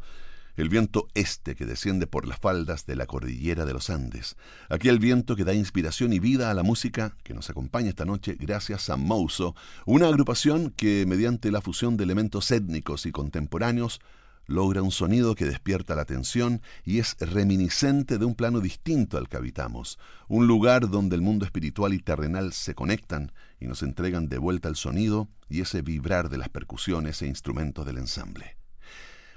el 0.55 0.69
viento 0.69 1.07
este 1.13 1.55
que 1.55 1.65
desciende 1.65 2.07
por 2.07 2.27
las 2.27 2.39
faldas 2.39 2.85
de 2.85 2.95
la 2.95 3.05
cordillera 3.05 3.65
de 3.65 3.73
los 3.73 3.89
Andes, 3.89 4.35
aquel 4.69 4.99
viento 4.99 5.35
que 5.35 5.43
da 5.43 5.53
inspiración 5.53 6.13
y 6.13 6.19
vida 6.19 6.51
a 6.51 6.53
la 6.53 6.63
música 6.63 7.15
que 7.23 7.33
nos 7.33 7.49
acompaña 7.49 7.89
esta 7.89 8.05
noche 8.05 8.35
gracias 8.39 8.89
a 8.89 8.97
Mouso, 8.97 9.55
una 9.85 10.07
agrupación 10.07 10.71
que 10.71 11.05
mediante 11.07 11.51
la 11.51 11.61
fusión 11.61 11.97
de 11.97 12.03
elementos 12.03 12.51
étnicos 12.51 13.05
y 13.05 13.11
contemporáneos 13.11 13.99
logra 14.47 14.81
un 14.81 14.91
sonido 14.91 15.35
que 15.35 15.45
despierta 15.45 15.95
la 15.95 16.01
atención 16.01 16.61
y 16.83 16.99
es 16.99 17.15
reminiscente 17.19 18.17
de 18.17 18.25
un 18.25 18.35
plano 18.35 18.59
distinto 18.59 19.17
al 19.17 19.29
que 19.29 19.37
habitamos, 19.37 19.97
un 20.27 20.47
lugar 20.47 20.89
donde 20.89 21.15
el 21.15 21.21
mundo 21.21 21.45
espiritual 21.45 21.93
y 21.93 21.99
terrenal 21.99 22.53
se 22.53 22.75
conectan 22.75 23.31
y 23.59 23.67
nos 23.67 23.83
entregan 23.83 24.27
de 24.27 24.37
vuelta 24.37 24.67
el 24.67 24.75
sonido 24.75 25.29
y 25.49 25.61
ese 25.61 25.81
vibrar 25.81 26.29
de 26.29 26.37
las 26.37 26.49
percusiones 26.49 27.21
e 27.21 27.27
instrumentos 27.27 27.85
del 27.85 27.97
ensamble. 27.97 28.60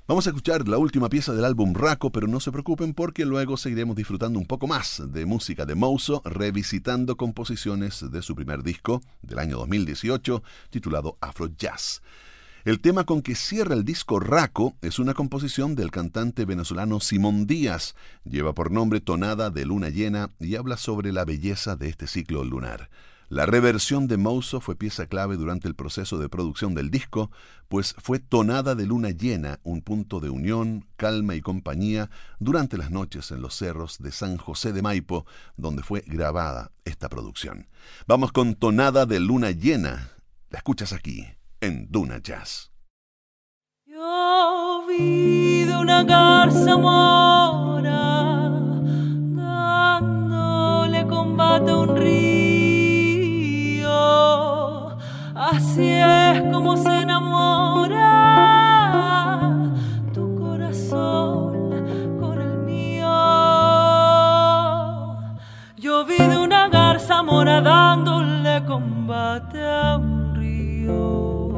Vamos 0.06 0.26
a 0.26 0.30
escuchar 0.30 0.68
la 0.68 0.76
última 0.76 1.08
pieza 1.08 1.32
del 1.32 1.46
álbum 1.46 1.72
Raco, 1.72 2.12
pero 2.12 2.26
no 2.26 2.38
se 2.38 2.52
preocupen 2.52 2.92
porque 2.92 3.24
luego 3.24 3.56
seguiremos 3.56 3.96
disfrutando 3.96 4.38
un 4.38 4.44
poco 4.44 4.66
más 4.66 5.02
de 5.02 5.24
música 5.24 5.64
de 5.64 5.74
Mouso, 5.74 6.20
revisitando 6.26 7.16
composiciones 7.16 8.04
de 8.12 8.20
su 8.20 8.34
primer 8.34 8.62
disco 8.62 9.00
del 9.22 9.38
año 9.38 9.56
2018, 9.56 10.42
titulado 10.68 11.16
Afro 11.22 11.46
Jazz. 11.56 12.02
El 12.66 12.80
tema 12.80 13.04
con 13.04 13.22
que 13.22 13.34
cierra 13.34 13.74
el 13.74 13.82
disco 13.82 14.20
Raco 14.20 14.76
es 14.82 14.98
una 14.98 15.14
composición 15.14 15.74
del 15.74 15.90
cantante 15.90 16.44
venezolano 16.44 17.00
Simón 17.00 17.46
Díaz. 17.46 17.94
Lleva 18.24 18.54
por 18.54 18.70
nombre 18.70 19.00
Tonada 19.00 19.48
de 19.48 19.64
Luna 19.64 19.88
Llena 19.88 20.32
y 20.38 20.56
habla 20.56 20.76
sobre 20.76 21.12
la 21.12 21.24
belleza 21.24 21.76
de 21.76 21.88
este 21.88 22.08
ciclo 22.08 22.44
lunar. 22.44 22.90
La 23.28 23.46
reversión 23.46 24.06
de 24.06 24.18
Mouso 24.18 24.60
fue 24.60 24.76
pieza 24.76 25.06
clave 25.06 25.36
durante 25.36 25.66
el 25.66 25.74
proceso 25.74 26.18
de 26.18 26.28
producción 26.28 26.74
del 26.74 26.90
disco, 26.90 27.30
pues 27.68 27.94
fue 27.98 28.18
tonada 28.18 28.74
de 28.74 28.86
luna 28.86 29.10
llena, 29.10 29.60
un 29.62 29.80
punto 29.80 30.20
de 30.20 30.28
unión, 30.28 30.86
calma 30.96 31.34
y 31.34 31.40
compañía 31.40 32.10
durante 32.38 32.76
las 32.76 32.90
noches 32.90 33.30
en 33.30 33.40
los 33.40 33.54
cerros 33.54 33.98
de 33.98 34.12
San 34.12 34.36
José 34.36 34.72
de 34.72 34.82
Maipo, 34.82 35.24
donde 35.56 35.82
fue 35.82 36.04
grabada 36.06 36.70
esta 36.84 37.08
producción. 37.08 37.68
Vamos 38.06 38.30
con 38.30 38.54
tonada 38.56 39.06
de 39.06 39.20
luna 39.20 39.50
llena. 39.52 40.10
La 40.50 40.58
escuchas 40.58 40.92
aquí, 40.92 41.26
en 41.60 41.90
Duna 41.90 42.18
Jazz. 42.18 42.70
Yo 43.86 44.84
vi 44.86 45.64
de 45.64 45.76
una 45.76 46.04
garza 46.04 46.76
mora 46.76 48.50
dándole 49.34 51.06
combate 51.06 51.70
a 51.70 51.76
un 51.76 51.96
río 51.96 52.33
Así 55.56 55.88
es 55.88 56.42
como 56.52 56.76
se 56.76 57.02
enamora 57.02 58.10
tu 60.12 60.34
corazón 60.34 61.70
con 62.18 62.40
el 62.40 62.58
mío. 62.58 63.08
Yo 65.76 66.04
vi 66.06 66.16
de 66.18 66.38
una 66.38 66.68
garza 66.68 67.22
mora 67.22 67.60
dándole 67.60 68.64
combate 68.64 69.64
a 69.64 69.96
un 69.96 70.34
río. 70.34 71.50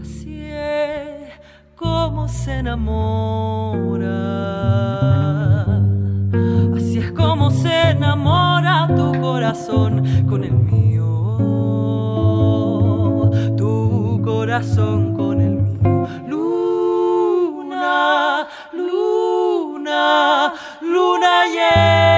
Así 0.00 0.40
es 0.50 1.32
como 1.76 2.28
se 2.28 2.60
enamora. 2.60 4.14
Así 6.76 6.98
es 6.98 7.12
como 7.12 7.50
se 7.50 7.90
enamora 7.90 8.88
tu 8.96 9.20
corazón 9.20 10.24
con 10.26 10.44
el 10.44 10.52
mío. 10.52 10.73
Corazón 14.44 15.14
con 15.14 15.40
el 15.40 15.52
mío. 15.52 16.06
Luna, 16.28 17.76
luna, 18.74 20.52
luna 20.82 21.46
llena, 21.46 22.13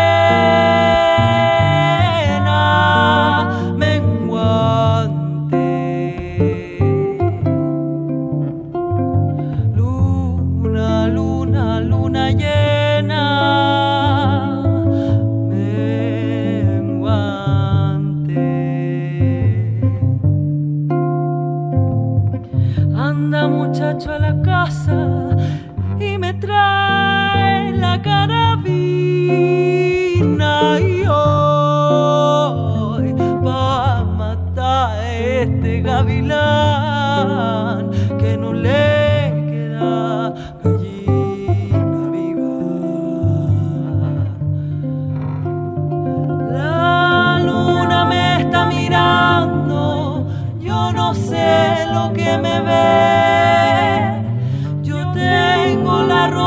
que 52.57 52.63
me 52.63 52.71
ve 52.71 52.97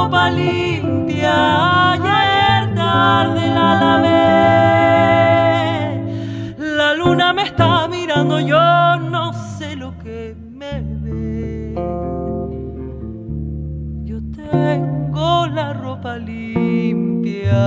ropa 0.09 0.29
limpia, 0.29 1.91
ayer 1.91 2.73
tarde 2.75 3.47
la 3.57 3.69
lavé. 3.81 4.23
La 6.77 6.93
luna 6.93 7.33
me 7.33 7.43
está 7.43 7.87
mirando, 7.87 8.39
yo 8.39 8.97
no 8.97 9.33
sé 9.33 9.75
lo 9.75 9.97
que 9.99 10.35
me 10.59 10.81
ve. 11.03 11.75
Yo 14.03 14.17
tengo 14.35 15.47
la 15.47 15.73
ropa 15.73 16.17
limpia. 16.17 17.61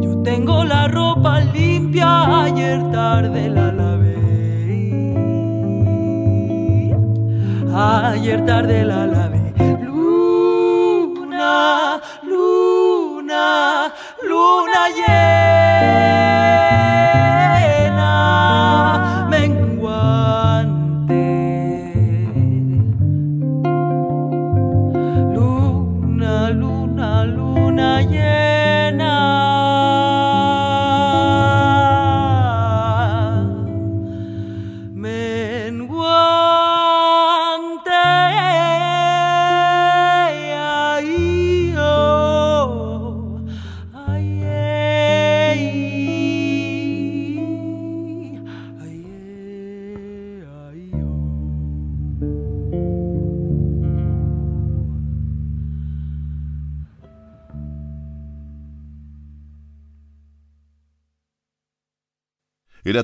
Yo 0.00 0.22
tengo 0.22 0.64
la 0.64 0.88
ropa 0.88 1.40
limpia, 1.40 2.42
ayer 2.44 2.90
tarde 2.90 3.48
la 3.50 3.67
Ayer 8.28 8.44
tarde 8.44 8.84
la 8.84 9.06
lavé. 9.06 9.27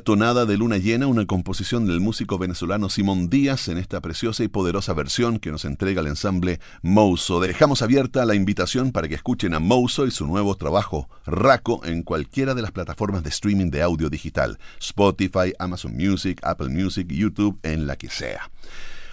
Tonada 0.05 0.45
de 0.45 0.59
Luna 0.59 0.77
Llena, 0.77 1.07
una 1.07 1.25
composición 1.25 1.87
del 1.87 1.99
músico 1.99 2.37
venezolano 2.37 2.91
Simón 2.91 3.31
Díaz 3.31 3.69
en 3.69 3.79
esta 3.79 4.03
preciosa 4.03 4.45
y 4.45 4.49
poderosa 4.49 4.93
versión 4.93 5.39
que 5.39 5.51
nos 5.51 5.65
entrega 5.65 6.03
el 6.03 6.09
ensamble 6.09 6.61
Mouso. 6.83 7.41
Dejamos 7.41 7.81
abierta 7.81 8.27
la 8.27 8.35
invitación 8.35 8.93
para 8.93 9.09
que 9.09 9.15
escuchen 9.15 9.55
a 9.55 9.61
Mouso 9.61 10.07
y 10.07 10.11
su 10.11 10.27
nuevo 10.27 10.57
trabajo, 10.57 11.09
Raco, 11.25 11.81
en 11.87 12.03
cualquiera 12.03 12.55
de 12.55 12.61
las 12.61 12.71
plataformas 12.71 13.23
de 13.23 13.31
streaming 13.31 13.71
de 13.71 13.81
audio 13.81 14.11
digital, 14.11 14.59
Spotify, 14.79 15.55
Amazon 15.59 15.97
Music, 15.97 16.39
Apple 16.43 16.69
Music, 16.69 17.09
YouTube, 17.09 17.59
en 17.63 17.87
la 17.87 17.97
que 17.97 18.11
sea. 18.11 18.51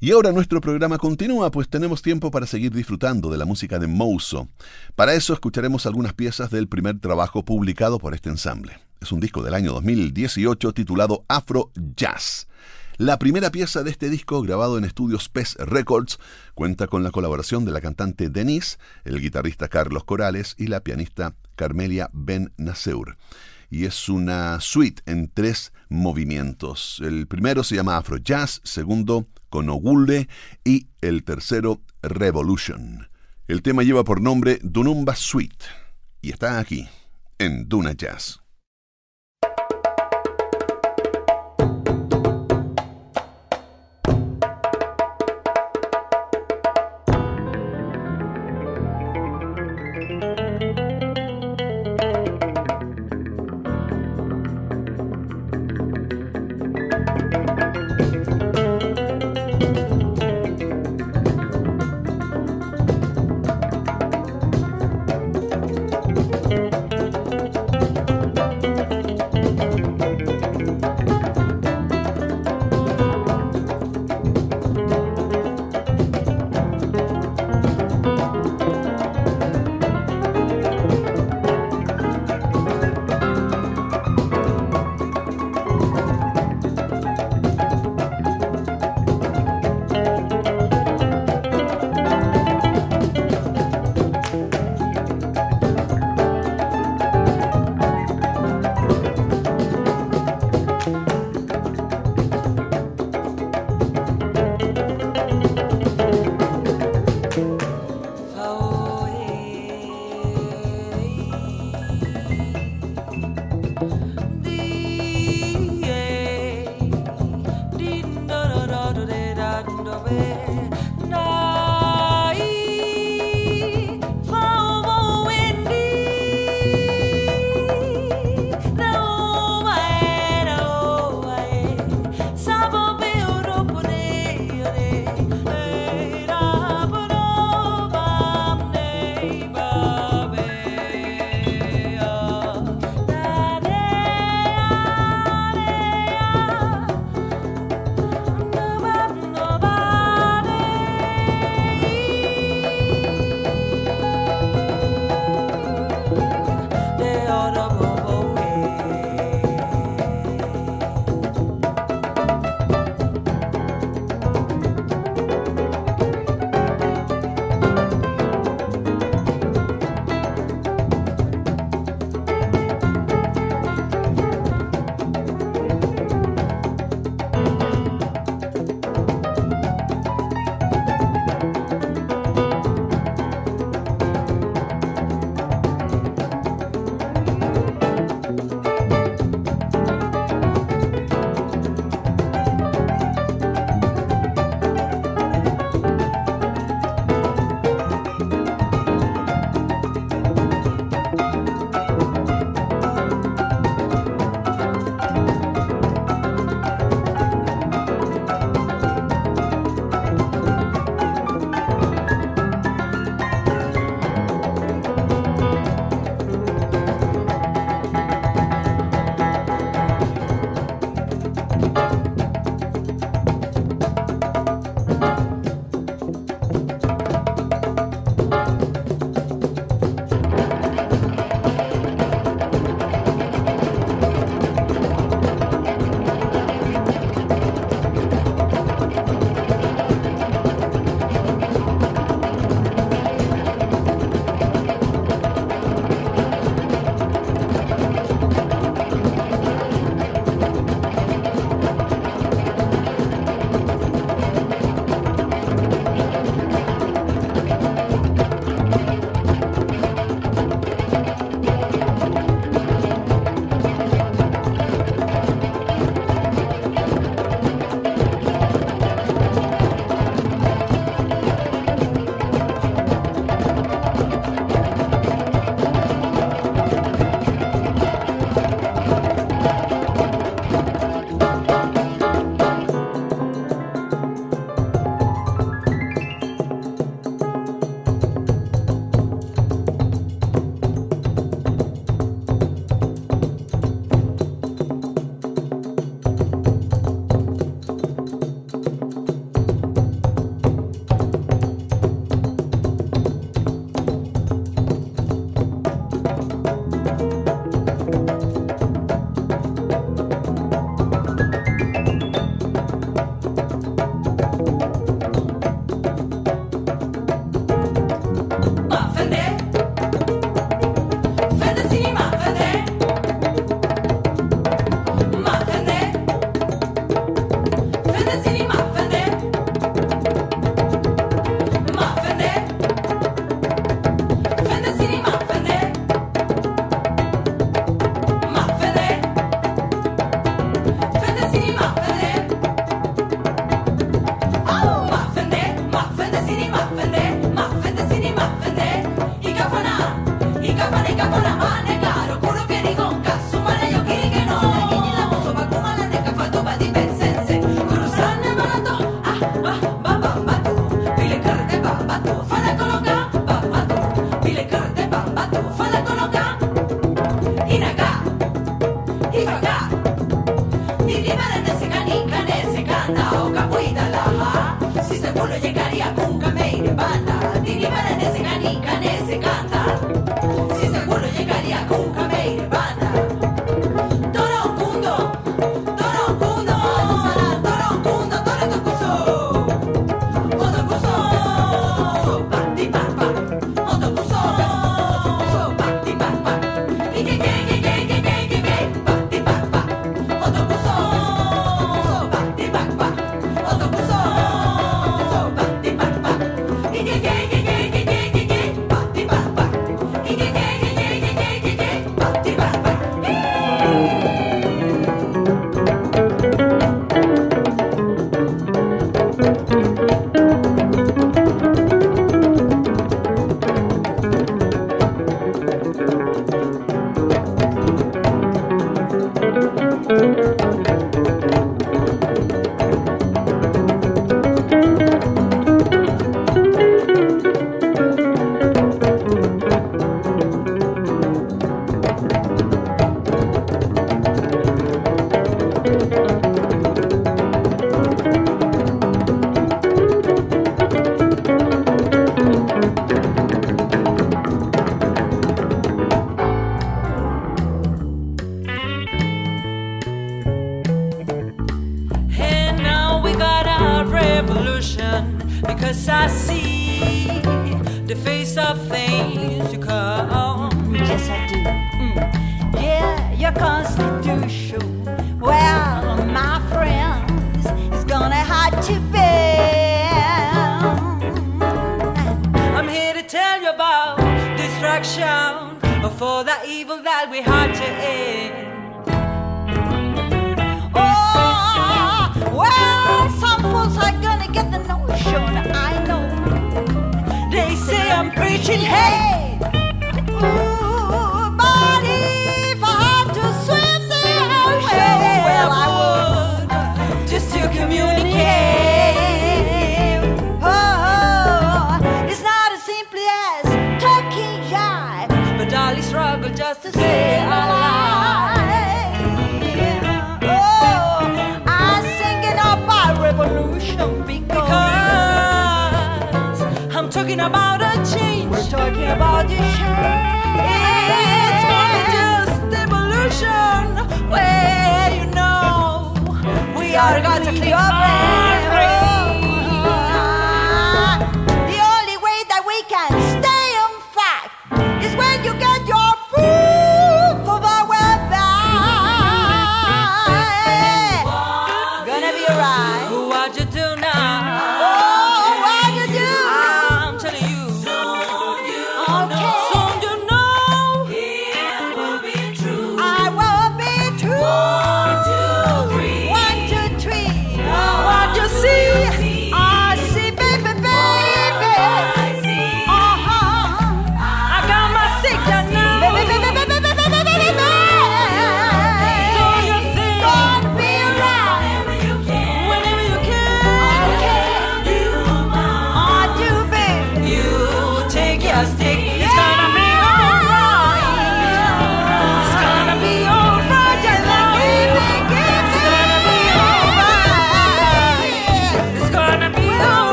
Y 0.00 0.10
ahora 0.10 0.32
nuestro 0.32 0.60
programa 0.60 0.98
continúa, 0.98 1.50
pues 1.50 1.68
tenemos 1.68 2.02
tiempo 2.02 2.30
para 2.30 2.46
seguir 2.46 2.72
disfrutando 2.72 3.30
de 3.30 3.38
la 3.38 3.44
música 3.44 3.78
de 3.78 3.86
Mouso. 3.86 4.48
Para 4.96 5.14
eso 5.14 5.32
escucharemos 5.32 5.86
algunas 5.86 6.14
piezas 6.14 6.50
del 6.50 6.68
primer 6.68 6.98
trabajo 7.00 7.44
publicado 7.44 7.98
por 7.98 8.14
este 8.14 8.28
ensamble. 8.28 8.78
Es 9.00 9.12
un 9.12 9.20
disco 9.20 9.42
del 9.42 9.54
año 9.54 9.72
2018 9.72 10.72
titulado 10.72 11.24
Afro 11.28 11.70
Jazz. 11.96 12.48
La 12.96 13.18
primera 13.18 13.50
pieza 13.50 13.82
de 13.82 13.90
este 13.90 14.08
disco, 14.08 14.40
grabado 14.42 14.78
en 14.78 14.84
estudios 14.84 15.28
PES 15.28 15.56
Records, 15.58 16.18
cuenta 16.54 16.86
con 16.86 17.02
la 17.02 17.10
colaboración 17.10 17.64
de 17.64 17.72
la 17.72 17.80
cantante 17.80 18.28
Denise, 18.28 18.78
el 19.04 19.20
guitarrista 19.20 19.68
Carlos 19.68 20.04
Corales 20.04 20.54
y 20.58 20.68
la 20.68 20.80
pianista 20.80 21.34
Carmelia 21.56 22.08
Ben 22.12 22.52
Naseur. 22.56 23.16
Y 23.68 23.86
es 23.86 24.08
una 24.08 24.60
suite 24.60 25.02
en 25.06 25.28
tres 25.28 25.72
movimientos. 25.88 27.00
El 27.02 27.26
primero 27.26 27.64
se 27.64 27.74
llama 27.74 27.96
Afro 27.96 28.18
Jazz, 28.18 28.60
segundo 28.62 29.26
Conogule 29.54 30.28
y 30.64 30.88
el 31.00 31.22
tercero 31.22 31.80
Revolution. 32.02 33.08
El 33.46 33.62
tema 33.62 33.84
lleva 33.84 34.02
por 34.02 34.20
nombre 34.20 34.58
Dunumba 34.64 35.14
Suite 35.14 35.66
y 36.20 36.32
está 36.32 36.58
aquí, 36.58 36.88
en 37.38 37.68
Duna 37.68 37.92
Jazz. 37.92 38.43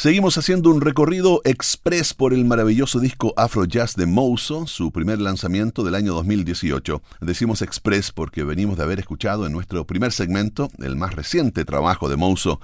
Seguimos 0.00 0.38
haciendo 0.38 0.70
un 0.70 0.80
recorrido 0.80 1.42
express 1.44 2.14
por 2.14 2.32
el 2.32 2.46
maravilloso 2.46 3.00
disco 3.00 3.34
Afro 3.36 3.66
Jazz 3.66 3.96
de 3.96 4.06
Mouso, 4.06 4.66
su 4.66 4.92
primer 4.92 5.20
lanzamiento 5.20 5.84
del 5.84 5.94
año 5.94 6.14
2018. 6.14 7.02
Decimos 7.20 7.60
express 7.60 8.10
porque 8.10 8.42
venimos 8.42 8.78
de 8.78 8.84
haber 8.84 8.98
escuchado 8.98 9.44
en 9.44 9.52
nuestro 9.52 9.86
primer 9.86 10.12
segmento 10.12 10.70
el 10.78 10.96
más 10.96 11.14
reciente 11.14 11.66
trabajo 11.66 12.08
de 12.08 12.16
Mouso, 12.16 12.62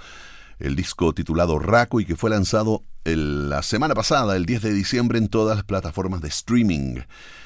el 0.58 0.76
disco 0.76 1.12
titulado 1.12 1.58
Raco 1.58 2.00
y 2.00 2.06
que 2.06 2.16
fue 2.16 2.30
lanzado 2.30 2.84
la 3.04 3.62
semana 3.62 3.94
pasada, 3.94 4.34
el 4.34 4.46
10 4.46 4.62
de 4.62 4.72
diciembre, 4.72 5.18
en 5.18 5.28
todas 5.28 5.58
las 5.58 5.66
plataformas 5.66 6.22
de 6.22 6.28
streaming. 6.28 7.00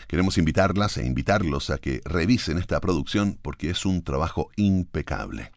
Queremos 0.07 0.39
invitarlas 0.39 0.99
e 0.99 1.05
invitarlos 1.05 1.69
a 1.71 1.79
que 1.79 2.01
revisen 2.05 2.59
esta 2.59 2.79
producción 2.79 3.41
porque 3.43 3.71
es 3.71 3.85
un 3.85 4.05
trabajo 4.05 4.51
impecable. 4.55 5.51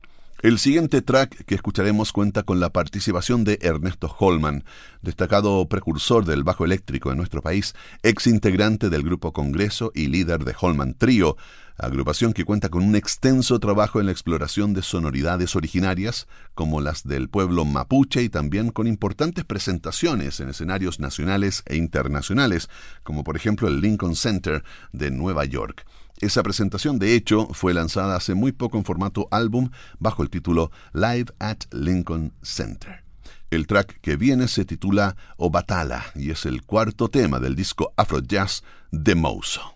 El 0.44 0.60
siguiente 0.60 1.02
track 1.02 1.46
que 1.46 1.56
escucharemos 1.56 2.12
cuenta 2.12 2.44
con 2.44 2.60
la 2.60 2.70
participación 2.70 3.46
de 3.46 3.60
Ernesto 3.62 4.14
Holman, 4.20 4.66
destacado 5.02 5.70
precursor 5.70 6.26
del 6.26 6.44
bajo 6.44 6.66
eléctrico 6.66 7.12
en 7.12 7.18
nuestro 7.18 7.42
país, 7.42 7.74
ex 8.02 8.28
integrante 8.28 8.90
del 8.90 9.04
Grupo 9.04 9.32
Congreso 9.32 9.94
y 9.96 10.08
líder 10.08 10.44
de 10.44 10.54
Holman 10.60 10.96
Trio, 10.96 11.38
agrupación 11.78 12.34
que 12.34 12.44
cuenta 12.44 12.68
con 12.68 12.84
un 12.84 12.98
extenso 12.98 13.58
trabajo 13.62 14.02
en 14.02 14.08
la 14.08 14.12
exploración 14.12 14.74
de 14.74 14.82
sonoridades 14.82 15.56
originarias, 15.56 16.28
como 16.56 16.82
las 16.82 17.04
del 17.04 17.30
pueblo 17.30 17.64
mapuche, 17.64 18.22
y 18.22 18.28
también 18.28 18.72
con 18.72 18.86
importantes 18.86 19.46
presentaciones 19.46 20.42
en 20.42 20.50
escenarios 20.50 21.00
nacionales 21.00 21.64
e 21.68 21.78
internacionales, 21.78 22.70
como 23.04 23.24
por 23.24 23.38
ejemplo 23.38 23.70
el 23.70 23.80
Lincoln 23.80 24.18
Center 24.18 24.62
de 24.92 25.10
Nueva 25.10 25.46
York. 25.46 25.86
Esa 26.24 26.42
presentación, 26.42 27.00
de 27.00 27.16
hecho, 27.16 27.50
fue 27.52 27.74
lanzada 27.74 28.16
hace 28.16 28.34
muy 28.34 28.54
poco 28.54 28.78
en 28.78 28.86
formato 28.86 29.28
álbum 29.30 29.72
bajo 30.00 30.24
el 30.24 30.30
título 30.30 30.72
Live 30.94 31.26
at 31.38 31.66
Lincoln 31.74 32.32
Center. 32.42 33.04
El 33.52 33.68
track 33.68 34.00
que 34.00 34.16
viene 34.16 34.48
se 34.48 34.64
titula 34.64 35.18
Obatala 35.36 36.02
y 36.16 36.32
es 36.32 36.46
el 36.46 36.62
cuarto 36.62 37.10
tema 37.10 37.42
del 37.42 37.58
disco 37.58 37.92
Afro 37.98 38.20
Jazz 38.20 38.64
de 38.90 39.16
Mouso. 39.16 39.73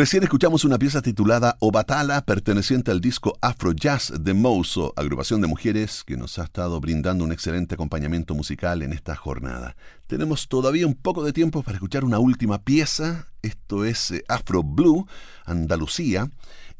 Recién 0.00 0.22
escuchamos 0.22 0.64
una 0.64 0.78
pieza 0.78 1.02
titulada 1.02 1.58
Obatala, 1.60 2.24
perteneciente 2.24 2.90
al 2.90 3.02
disco 3.02 3.36
Afro 3.42 3.72
Jazz 3.72 4.10
de 4.18 4.32
Mouso, 4.32 4.94
agrupación 4.96 5.42
de 5.42 5.46
mujeres 5.46 6.04
que 6.06 6.16
nos 6.16 6.38
ha 6.38 6.44
estado 6.44 6.80
brindando 6.80 7.22
un 7.22 7.32
excelente 7.32 7.74
acompañamiento 7.74 8.34
musical 8.34 8.80
en 8.80 8.94
esta 8.94 9.14
jornada. 9.14 9.76
Tenemos 10.06 10.48
todavía 10.48 10.86
un 10.86 10.94
poco 10.94 11.22
de 11.22 11.34
tiempo 11.34 11.62
para 11.62 11.74
escuchar 11.74 12.04
una 12.04 12.18
última 12.18 12.62
pieza, 12.62 13.26
esto 13.42 13.84
es 13.84 14.10
eh, 14.12 14.24
Afro 14.26 14.62
Blue, 14.62 15.06
Andalucía, 15.44 16.30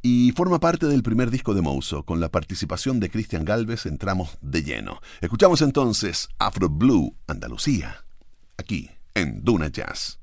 y 0.00 0.32
forma 0.32 0.58
parte 0.58 0.86
del 0.86 1.02
primer 1.02 1.30
disco 1.30 1.52
de 1.52 1.60
Mouso. 1.60 2.04
Con 2.04 2.20
la 2.20 2.30
participación 2.30 3.00
de 3.00 3.10
Cristian 3.10 3.44
Galvez 3.44 3.84
entramos 3.84 4.38
de 4.40 4.62
lleno. 4.62 4.98
Escuchamos 5.20 5.60
entonces 5.60 6.30
Afro 6.38 6.70
Blue, 6.70 7.14
Andalucía, 7.26 8.02
aquí 8.56 8.88
en 9.12 9.44
Duna 9.44 9.68
Jazz. 9.68 10.18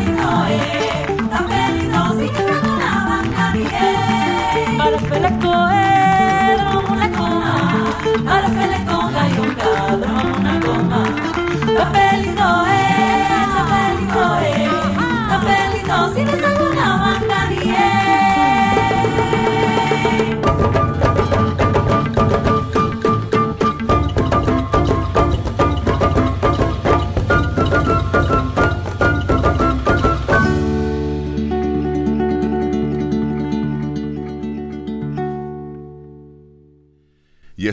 Eh, 0.00 0.10
tapelito 0.16 0.99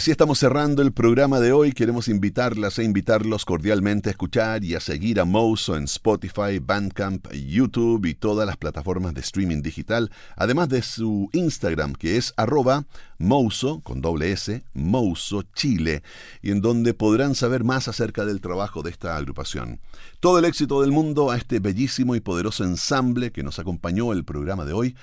así 0.07 0.11
estamos 0.11 0.39
cerrando 0.39 0.81
el 0.81 0.93
programa 0.93 1.41
de 1.41 1.51
hoy. 1.51 1.73
Queremos 1.73 2.07
invitarlas 2.07 2.79
e 2.79 2.85
invitarlos 2.85 3.43
cordialmente 3.43 4.07
a 4.07 4.11
escuchar 4.11 4.63
y 4.63 4.73
a 4.73 4.79
seguir 4.79 5.19
a 5.19 5.25
Mouso 5.25 5.75
en 5.75 5.83
Spotify, 5.83 6.59
Bandcamp, 6.61 7.27
YouTube 7.33 8.05
y 8.05 8.13
todas 8.13 8.47
las 8.47 8.55
plataformas 8.55 9.13
de 9.13 9.19
streaming 9.19 9.61
digital, 9.61 10.09
además 10.37 10.69
de 10.69 10.81
su 10.81 11.29
Instagram 11.33 11.91
que 11.91 12.15
es 12.15 12.33
arroba 12.37 12.85
Mouso 13.17 13.81
con 13.81 13.99
doble 13.99 14.31
S, 14.31 14.63
Mouso 14.73 15.43
Chile, 15.53 16.03
y 16.41 16.51
en 16.51 16.61
donde 16.61 16.93
podrán 16.93 17.35
saber 17.35 17.65
más 17.65 17.89
acerca 17.89 18.23
del 18.23 18.39
trabajo 18.39 18.83
de 18.83 18.91
esta 18.91 19.17
agrupación. 19.17 19.81
Todo 20.21 20.39
el 20.39 20.45
éxito 20.45 20.79
del 20.79 20.93
mundo 20.93 21.31
a 21.31 21.35
este 21.35 21.59
bellísimo 21.59 22.15
y 22.15 22.21
poderoso 22.21 22.63
ensamble 22.63 23.33
que 23.33 23.43
nos 23.43 23.59
acompañó 23.59 24.13
el 24.13 24.23
programa 24.23 24.63
de 24.63 24.71
hoy 24.71 24.95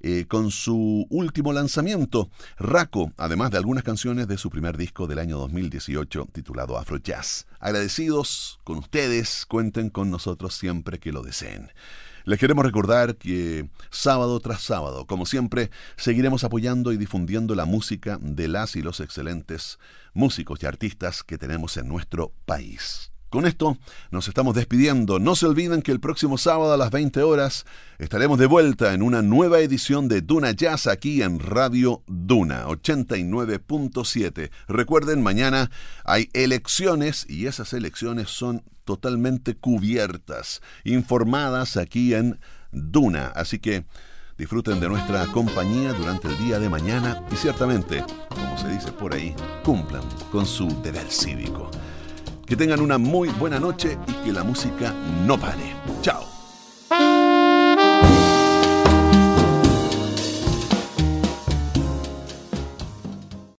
eh, 0.00 0.26
con 0.28 0.50
su 0.50 1.06
último 1.10 1.52
lanzamiento, 1.52 2.30
Raco, 2.56 3.12
además 3.16 3.50
de 3.50 3.58
algunas 3.58 3.84
canciones 3.84 4.28
de 4.28 4.38
su 4.38 4.50
primer 4.50 4.76
disco 4.76 5.06
del 5.06 5.18
año 5.18 5.38
2018 5.38 6.28
titulado 6.32 6.78
Afro 6.78 6.98
Jazz. 6.98 7.46
Agradecidos 7.58 8.60
con 8.64 8.78
ustedes, 8.78 9.44
cuenten 9.46 9.90
con 9.90 10.10
nosotros 10.10 10.54
siempre 10.54 10.98
que 10.98 11.12
lo 11.12 11.22
deseen. 11.22 11.70
Les 12.24 12.38
queremos 12.38 12.64
recordar 12.64 13.16
que 13.16 13.70
sábado 13.90 14.38
tras 14.40 14.60
sábado, 14.60 15.06
como 15.06 15.24
siempre, 15.24 15.70
seguiremos 15.96 16.44
apoyando 16.44 16.92
y 16.92 16.98
difundiendo 16.98 17.54
la 17.54 17.64
música 17.64 18.18
de 18.20 18.48
las 18.48 18.76
y 18.76 18.82
los 18.82 19.00
excelentes 19.00 19.78
músicos 20.12 20.62
y 20.62 20.66
artistas 20.66 21.22
que 21.22 21.38
tenemos 21.38 21.76
en 21.78 21.88
nuestro 21.88 22.34
país. 22.44 23.12
Con 23.30 23.44
esto 23.44 23.76
nos 24.10 24.26
estamos 24.26 24.54
despidiendo. 24.54 25.18
No 25.18 25.36
se 25.36 25.44
olviden 25.44 25.82
que 25.82 25.92
el 25.92 26.00
próximo 26.00 26.38
sábado 26.38 26.72
a 26.72 26.78
las 26.78 26.90
20 26.90 27.22
horas 27.22 27.66
estaremos 27.98 28.38
de 28.38 28.46
vuelta 28.46 28.94
en 28.94 29.02
una 29.02 29.20
nueva 29.20 29.60
edición 29.60 30.08
de 30.08 30.22
Duna 30.22 30.52
Jazz 30.52 30.86
aquí 30.86 31.20
en 31.22 31.38
Radio 31.38 32.02
Duna 32.06 32.66
89.7. 32.66 34.50
Recuerden, 34.66 35.22
mañana 35.22 35.70
hay 36.04 36.30
elecciones 36.32 37.26
y 37.28 37.46
esas 37.46 37.74
elecciones 37.74 38.30
son 38.30 38.62
totalmente 38.84 39.54
cubiertas, 39.54 40.62
informadas 40.84 41.76
aquí 41.76 42.14
en 42.14 42.40
Duna. 42.72 43.26
Así 43.34 43.58
que 43.58 43.84
disfruten 44.38 44.80
de 44.80 44.88
nuestra 44.88 45.26
compañía 45.26 45.92
durante 45.92 46.28
el 46.28 46.38
día 46.38 46.58
de 46.58 46.70
mañana 46.70 47.22
y 47.30 47.36
ciertamente, 47.36 48.02
como 48.30 48.56
se 48.56 48.68
dice 48.68 48.90
por 48.92 49.12
ahí, 49.12 49.34
cumplan 49.62 50.04
con 50.32 50.46
su 50.46 50.80
deber 50.80 51.10
cívico. 51.10 51.70
Que 52.48 52.56
tengan 52.56 52.80
una 52.80 52.96
muy 52.96 53.28
buena 53.28 53.60
noche 53.60 53.98
y 54.06 54.12
que 54.24 54.32
la 54.32 54.42
música 54.42 54.94
no 55.26 55.38
pare. 55.38 55.74
Chao. 56.00 56.37